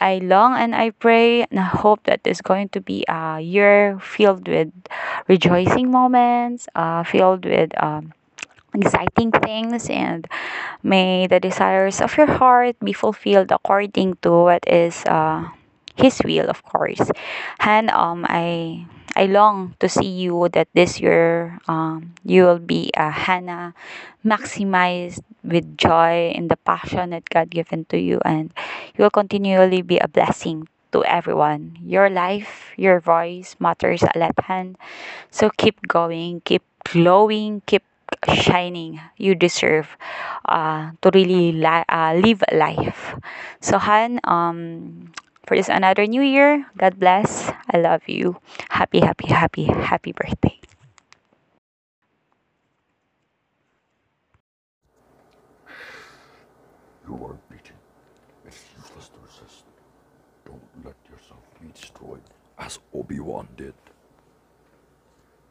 [0.00, 3.98] I long and I pray and I hope that it's going to be a year
[4.00, 4.72] filled with
[5.28, 8.14] rejoicing moments, uh, filled with um,
[8.74, 10.26] exciting things, and
[10.82, 15.48] may the desires of your heart be fulfilled according to what is uh,
[15.96, 17.10] His will, of course.
[17.60, 18.86] And um, I
[19.16, 23.74] I long to see you that this year um, you will be a Hannah
[24.24, 28.52] maximized with joy in the passion that God given to you and
[28.96, 31.78] you will continually be a blessing to everyone.
[31.84, 34.34] Your life, your voice matters a lot.
[35.30, 37.82] So keep going, keep glowing, keep
[38.34, 39.00] shining.
[39.16, 39.96] You deserve
[40.46, 43.14] uh, to really li- uh, live a life.
[43.60, 45.12] So Han, um,
[45.46, 47.50] for this another new year, God bless.
[47.70, 48.38] I love you.
[48.70, 50.58] Happy, happy, happy, happy birthday.
[57.10, 57.74] You are beaten.
[58.46, 59.64] It's useless to resist.
[60.44, 62.22] Don't let yourself be destroyed
[62.56, 63.74] as Obi-Wan did.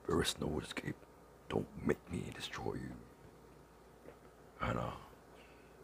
[0.07, 0.95] There is no escape.
[1.49, 2.93] Don't make me destroy you.
[4.61, 4.93] Anna,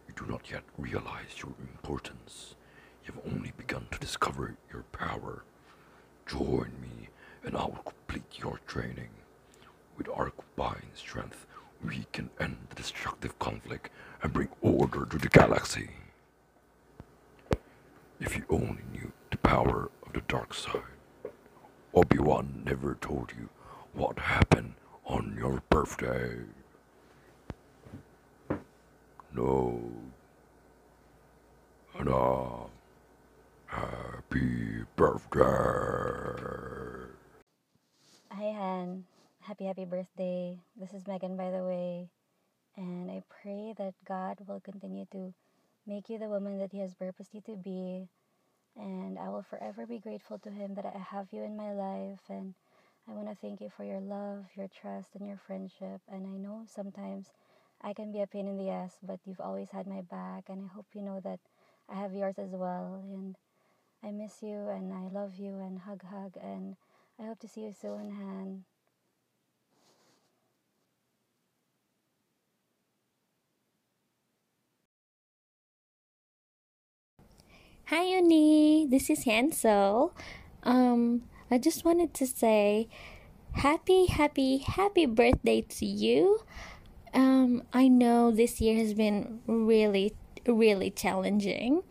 [0.07, 2.55] you do not yet realize your importance.
[3.03, 5.43] You've only begun to discover your power.
[6.25, 7.09] Join me
[7.43, 9.09] and I will complete your training.
[9.97, 11.45] With our combined strength,
[11.83, 13.89] we can end the destructive conflict
[14.25, 15.87] and bring order to the galaxy.
[18.19, 20.81] If you only knew the power of the dark side,
[21.93, 23.49] Obi-Wan never told you
[23.93, 24.73] what happened
[25.05, 26.37] on your birthday.
[29.31, 29.79] No.
[31.99, 32.67] Anna, uh,
[33.67, 35.43] happy birthday.
[38.31, 39.05] Hi, Han.
[39.41, 40.57] Happy, happy birthday.
[40.79, 42.09] This is Megan, by the way.
[42.77, 45.33] And I pray that God will continue to
[45.87, 48.07] make you the woman that He has purposed you to be.
[48.75, 52.19] And I will forever be grateful to Him that I have you in my life.
[52.29, 52.53] And
[53.07, 56.01] I want to thank you for your love, your trust, and your friendship.
[56.11, 57.31] And I know sometimes
[57.81, 60.45] I can be a pain in the ass, but you've always had my back.
[60.49, 61.39] And I hope you know that
[61.87, 63.03] I have yours as well.
[63.13, 63.35] And
[64.03, 66.33] I miss you and I love you and hug, hug.
[66.41, 66.75] And
[67.19, 68.65] I hope to see you soon, Han.
[77.89, 78.87] Hi, Uni.
[78.89, 80.11] This is Hansel.
[80.63, 81.21] Um,
[81.51, 82.87] I just wanted to say
[83.51, 86.39] happy, happy, happy birthday to you.
[87.13, 90.15] Um, I know this year has been really,
[90.47, 91.83] really challenging,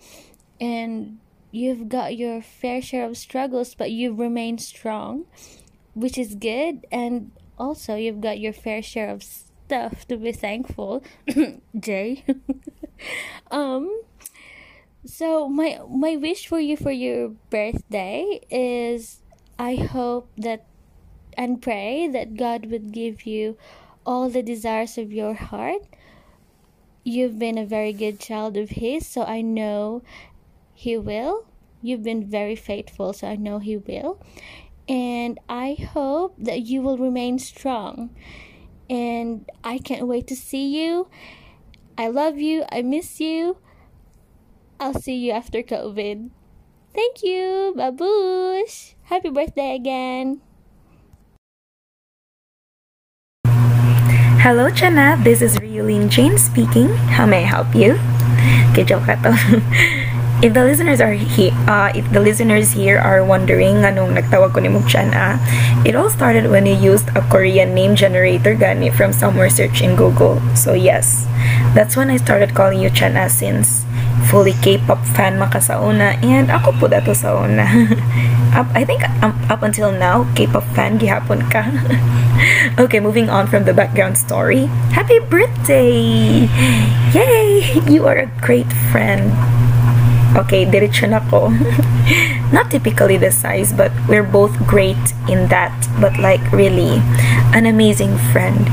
[0.61, 1.21] and
[1.53, 5.27] you've got your fair share of struggles, but you've remained strong,
[5.95, 6.89] which is good.
[6.91, 11.05] And also, you've got your fair share of stuff to be thankful,
[11.79, 12.25] Jay.
[13.53, 14.03] um,
[15.07, 19.21] so my my wish for you for your birthday is
[19.59, 20.67] I hope that
[21.37, 23.57] and pray that God would give you
[24.07, 25.83] all the desires of your heart.
[27.05, 30.03] You've been a very good child of His, so I know
[30.75, 31.47] He will.
[31.83, 34.25] You've been very faithful, so I know He will.
[34.89, 38.15] And I hope that you will remain strong.
[38.89, 41.09] And I can't wait to see you.
[41.97, 42.65] I love you.
[42.71, 43.59] I miss you.
[44.85, 46.29] I'll see you after COVID.
[46.93, 47.73] Thank you.
[47.73, 48.93] Babush.
[49.09, 50.45] Happy birthday again.
[54.45, 55.17] Hello, Chana.
[55.25, 56.93] This is Riolene Jane speaking.
[57.17, 57.97] How may I help you?
[58.77, 59.09] Okay, joke.
[60.45, 64.61] If the listeners are he, uh, if the listeners here are wondering anong nagtawag ko
[64.61, 65.41] ni mo Chana,
[65.89, 69.97] it all started when you used a Korean name generator gani from somewhere search in
[69.97, 70.37] Google.
[70.53, 71.25] So yes,
[71.73, 73.89] that's when I started calling you Chana since
[74.31, 77.65] fully K-pop fan maka sa una and ako po dato sa una.
[78.59, 81.67] up, I think um, up until now, K-pop fan gihapon ka.
[82.83, 84.67] okay, moving on from the background story.
[84.95, 86.47] Happy birthday!
[87.15, 87.81] Yay!
[87.91, 89.33] You are a great friend.
[90.35, 91.55] Okay, diretso na ko.
[92.55, 94.99] Not typically the size, but we're both great
[95.31, 95.71] in that.
[96.03, 96.99] But like really,
[97.55, 98.67] an amazing friend.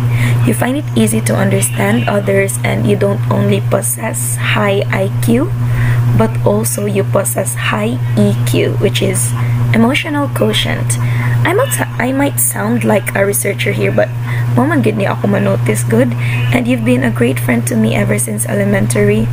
[0.45, 5.53] You find it easy to understand others and you don't only possess high IQ,
[6.17, 9.29] but also you possess high EQ, which is
[9.77, 10.97] emotional quotient.
[11.45, 14.09] I might, I might sound like a researcher here, but
[14.57, 16.09] mama good ni ako manotice good,
[16.53, 19.29] and you've been a great friend to me ever since elementary.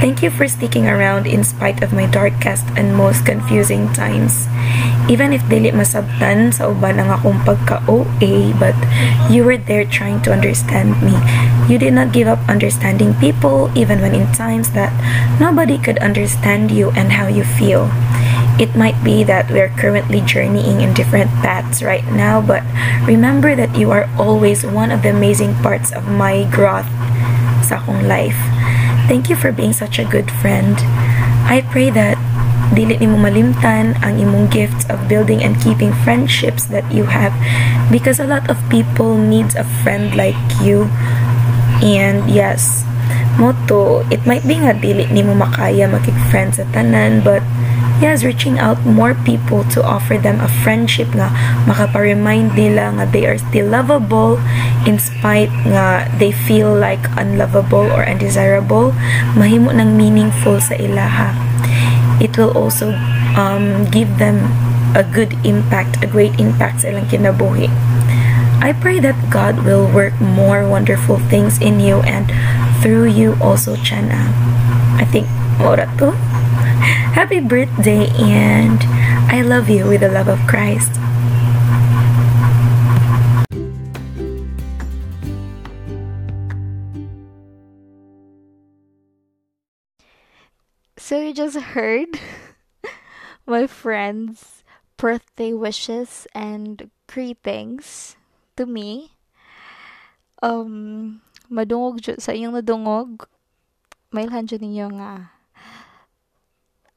[0.00, 4.48] Thank you for sticking around in spite of my darkest and most confusing times.
[5.12, 8.72] Even if dili masabtan sa uban ang akong pagka-OA, but
[9.28, 11.12] you were there trying to understand me.
[11.68, 14.88] You did not give up understanding people, even when in times that
[15.36, 17.92] nobody could understand you and how you feel.
[18.56, 22.64] It might be that we're currently journeying in different paths right now, but
[23.04, 26.88] remember that you are always one of the amazing parts of my growth
[27.60, 28.40] sa akong life.
[29.10, 30.78] Thank you for being such a good friend.
[31.50, 32.14] I pray that
[32.78, 37.34] dili nimo malimtan ang imong gifts of building and keeping friendships that you have
[37.90, 40.86] because a lot of people needs a friend like you.
[41.82, 42.86] And yes,
[43.34, 47.42] moto, it might be nga dili nimo makaya makig-friend sa tanan but
[48.00, 51.28] yes, reaching out more people to offer them a friendship nga
[51.68, 54.40] makapa-remind nila nga they are still lovable
[54.88, 58.96] in spite nga they feel like unlovable or undesirable,
[59.36, 61.36] mahimo nang meaningful sa ilaha.
[62.20, 62.92] It will also
[63.36, 64.48] um, give them
[64.96, 67.68] a good impact, a great impact sa ilang kinabuhi.
[68.60, 72.28] I pray that God will work more wonderful things in you and
[72.84, 74.28] through you also, Chana.
[75.00, 76.12] I think mora to.
[77.12, 78.80] Happy birthday and
[79.28, 80.88] I love you with the love of Christ.
[90.96, 92.16] So you just heard
[93.46, 94.64] my friend's
[94.96, 98.16] birthday wishes and greetings
[98.56, 99.12] to me.
[100.40, 101.20] Um,
[101.52, 103.28] madungog sa iyong nadungog.
[104.16, 105.39] Mailhan jud ninyo nga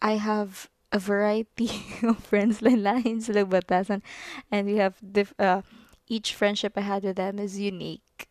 [0.04, 1.72] I have a variety
[2.04, 4.04] of friends lain-lain sila batasan
[4.52, 5.64] and we have diff- uh,
[6.12, 8.28] each friendship I had with them is unique.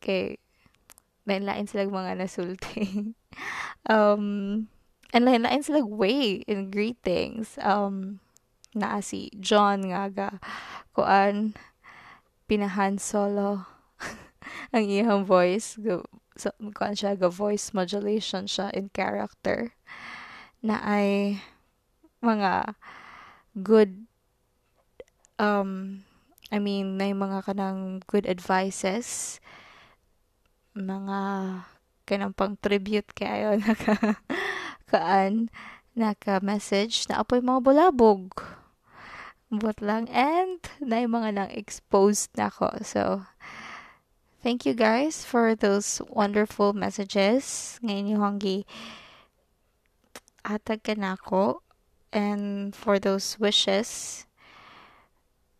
[0.00, 0.40] Okay.
[1.28, 3.14] Lain-lain mga nasulti.
[3.92, 4.66] um,
[5.12, 7.60] and lain-lain sila way in greetings.
[7.60, 8.18] Um,
[8.72, 10.28] naa si John nga ga
[12.48, 13.68] pinahan solo
[14.74, 16.04] ang iyang voice go
[16.36, 16.48] so
[16.96, 19.76] siya ga voice modulation siya in character
[20.62, 21.38] na ay
[22.22, 22.78] mga
[23.58, 24.06] good
[25.42, 26.00] um
[26.54, 29.38] I mean na mga kanang good advices
[30.72, 31.20] mga
[32.08, 34.22] kanang pang tribute kayo naka
[34.88, 35.52] kaan
[35.92, 38.32] naka message na apoy mga bulabog.
[39.52, 42.80] But lang and na mga nang exposed na ako.
[42.80, 43.02] So
[44.40, 47.76] thank you guys for those wonderful messages.
[47.84, 48.64] Ngayon yung hanggi
[50.44, 50.82] atag
[52.12, 54.26] and for those wishes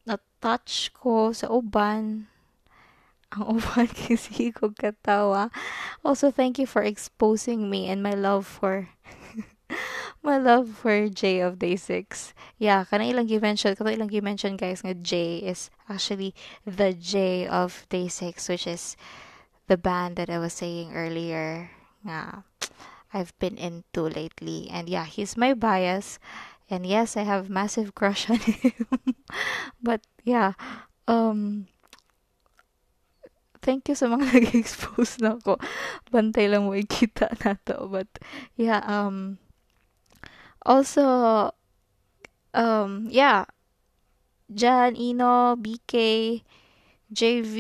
[0.05, 2.29] na touch ko sa uban.
[3.33, 5.49] Ang uban kasi ko katawa.
[6.05, 8.93] Also thank you for exposing me and my love for
[10.27, 12.37] my love for J of Day 6.
[12.61, 16.37] Yeah, kana ilang gi-mention, kato ilang gi-mention guys nga J is actually
[16.69, 19.01] the J of Day 6 which is
[19.73, 21.73] the band that I was saying earlier.
[22.05, 22.45] Nga
[23.13, 24.69] I've been into lately.
[24.73, 26.19] And yeah, he's my bias.
[26.69, 28.89] And yes, I have massive crush on him.
[29.83, 30.53] but yeah,
[31.07, 31.69] um
[33.61, 35.61] thank you sa mga nag-expose na ako.
[36.11, 37.87] Bantay lang mo ikita na to.
[37.93, 38.09] But
[38.57, 39.39] yeah, um
[40.65, 41.53] also
[42.55, 43.45] um yeah
[44.53, 45.95] Jan, Ino, BK,
[47.09, 47.57] JV,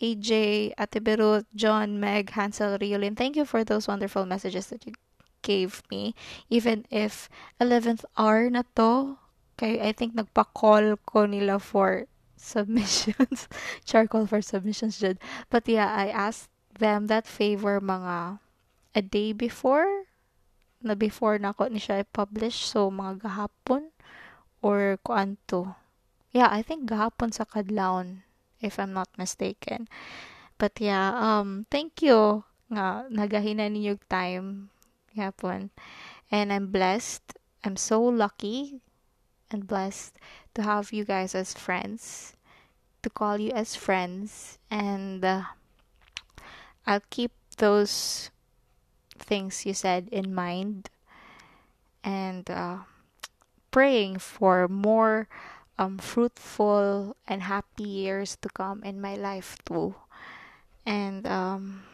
[0.00, 3.16] AJ, Ate Berut, John, Meg, Hansel, Riolin.
[3.16, 4.92] Thank you for those wonderful messages that you
[5.40, 6.14] gave me.
[6.50, 7.30] Even if
[7.60, 9.16] 11th hour na to,
[9.56, 12.04] kay I think nagpa-call ko nila for
[12.36, 13.48] submissions.
[13.88, 15.16] Charcoal for submissions dyan.
[15.48, 18.42] But yeah, I asked them that favor mga
[18.92, 20.12] a day before
[20.84, 22.68] na before na ako ni siya i-publish.
[22.68, 23.96] So, mga gahapon
[24.60, 25.72] or kuanto.
[26.36, 28.25] Yeah, I think gahapon sa kadlawon
[28.60, 29.88] if I'm not mistaken.
[30.58, 34.70] But yeah, um thank you nga nagahina ninyo time
[35.14, 35.70] gahapon.
[36.30, 37.38] And I'm blessed.
[37.62, 38.82] I'm so lucky
[39.50, 40.18] and blessed
[40.54, 42.34] to have you guys as friends,
[43.02, 45.54] to call you as friends and uh,
[46.86, 48.30] I'll keep those
[49.18, 50.90] things you said in mind
[52.04, 52.78] and uh,
[53.70, 55.28] praying for more
[55.78, 59.94] um, fruitful and happy years to come in my life too.
[60.86, 61.84] And um,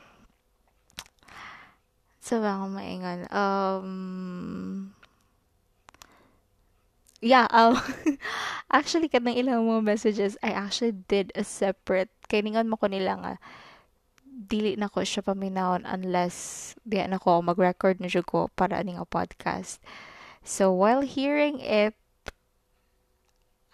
[2.20, 3.26] so akong maingon?
[3.32, 4.94] Um,
[7.22, 7.78] yeah, um,
[8.70, 13.16] actually, kanang ilang mga messages, I actually did a separate, kay ningon mo ko nila
[13.18, 13.34] nga,
[14.26, 19.06] dili na ko siya paminahon unless di na ko mag-record na ko para aning a
[19.06, 19.78] podcast.
[20.42, 21.94] So, while hearing it,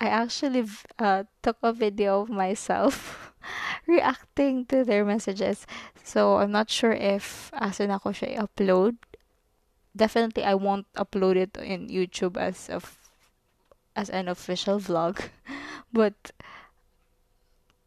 [0.00, 0.64] I actually
[0.98, 3.32] uh, took a video of myself
[3.86, 5.66] reacting to their messages.
[6.04, 8.96] So, I'm not sure if asan ako siya i-upload.
[9.96, 12.78] Definitely, I won't upload it in YouTube as a
[13.98, 15.18] as an official vlog.
[15.92, 16.30] But,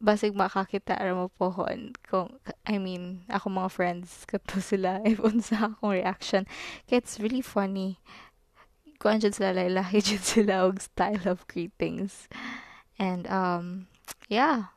[0.02, 5.94] basig makakita mo pohon kung I mean ako mga friends kato sila if unsa akong
[5.94, 6.50] reaction
[6.90, 8.02] kaya it's really funny
[9.02, 12.30] jud sila lahi jud sila og style of greetings.
[13.00, 13.88] And um
[14.30, 14.74] yeah.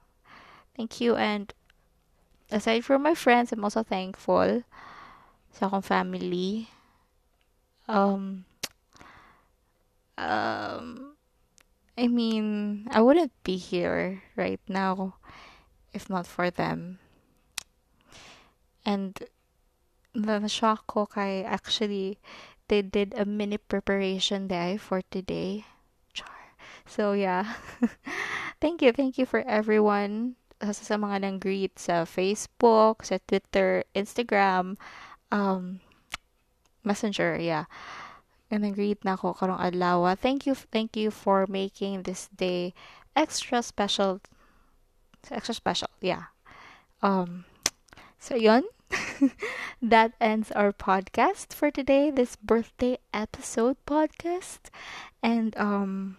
[0.76, 1.14] Thank you.
[1.14, 1.52] And
[2.50, 4.64] aside from my friends I'm also thankful
[5.52, 6.72] sa akong family.
[7.88, 8.44] Um
[10.16, 11.14] um
[11.94, 15.14] I mean, I wouldn't be here right now
[15.92, 16.98] if not for them.
[18.84, 19.14] And
[20.14, 22.18] the shock ko kay actually
[22.68, 25.64] they did a mini preparation day for today.
[26.12, 26.56] Char.
[26.86, 27.54] So yeah.
[28.60, 33.84] thank you, thank you for everyone sa, sa mga nang greet sa Facebook, sa Twitter,
[33.94, 34.76] Instagram,
[35.32, 35.80] um
[36.84, 37.64] Messenger, yeah
[38.54, 40.14] and greet na ako karong adlaw.
[40.14, 42.70] Thank you, thank you for making this day
[43.16, 44.20] extra special.
[45.30, 46.30] Extra special, yeah.
[47.02, 47.44] Um,
[48.18, 48.62] so yon.
[49.82, 52.10] that ends our podcast for today.
[52.10, 54.70] This birthday episode podcast,
[55.22, 56.16] and um,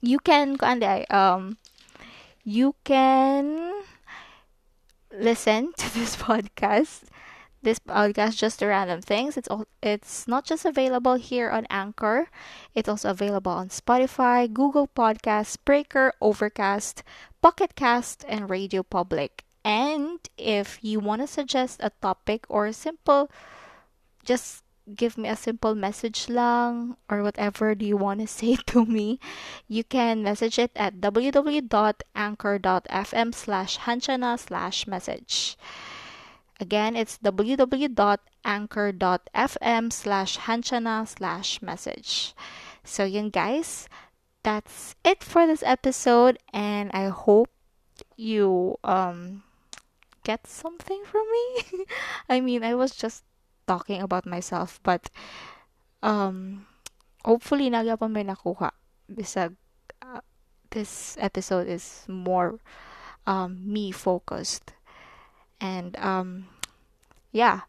[0.00, 0.56] you can
[1.10, 1.58] um,
[2.44, 3.82] you can
[5.12, 7.04] listen to this podcast
[7.62, 9.36] this podcast just a random things.
[9.36, 12.28] It's all it's not just available here on anchor.
[12.74, 17.02] It's also available on spotify google podcasts breaker overcast
[17.42, 22.72] pocket cast and radio public and if you want to suggest a topic or a
[22.72, 23.30] simple
[24.24, 24.62] just
[24.96, 29.18] give me a simple message lang or whatever do you want to say to me
[29.68, 35.56] you can message it at www.anchor.fm slash hanchana slash message
[36.60, 42.34] Again, it's www.anchor.fm slash hanchana slash message.
[42.84, 43.88] So yun guys,
[44.42, 47.48] that's it for this episode and I hope
[48.16, 49.42] you um
[50.24, 51.84] get something from me.
[52.28, 53.24] I mean, I was just
[53.70, 55.10] talking about myself but
[56.02, 56.66] um
[57.22, 58.74] hopefully nagyapon may nakuha
[59.06, 59.54] bisag
[60.02, 60.18] uh,
[60.74, 62.58] this episode is more
[63.30, 64.74] um me focused
[65.62, 66.50] and um
[67.30, 67.62] yeah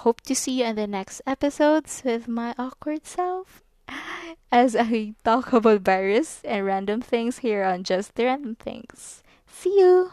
[0.00, 3.60] hope to see you in the next episodes with my awkward self
[4.52, 9.22] as I talk about various and random things here on Just the Random Things.
[9.48, 10.12] See you!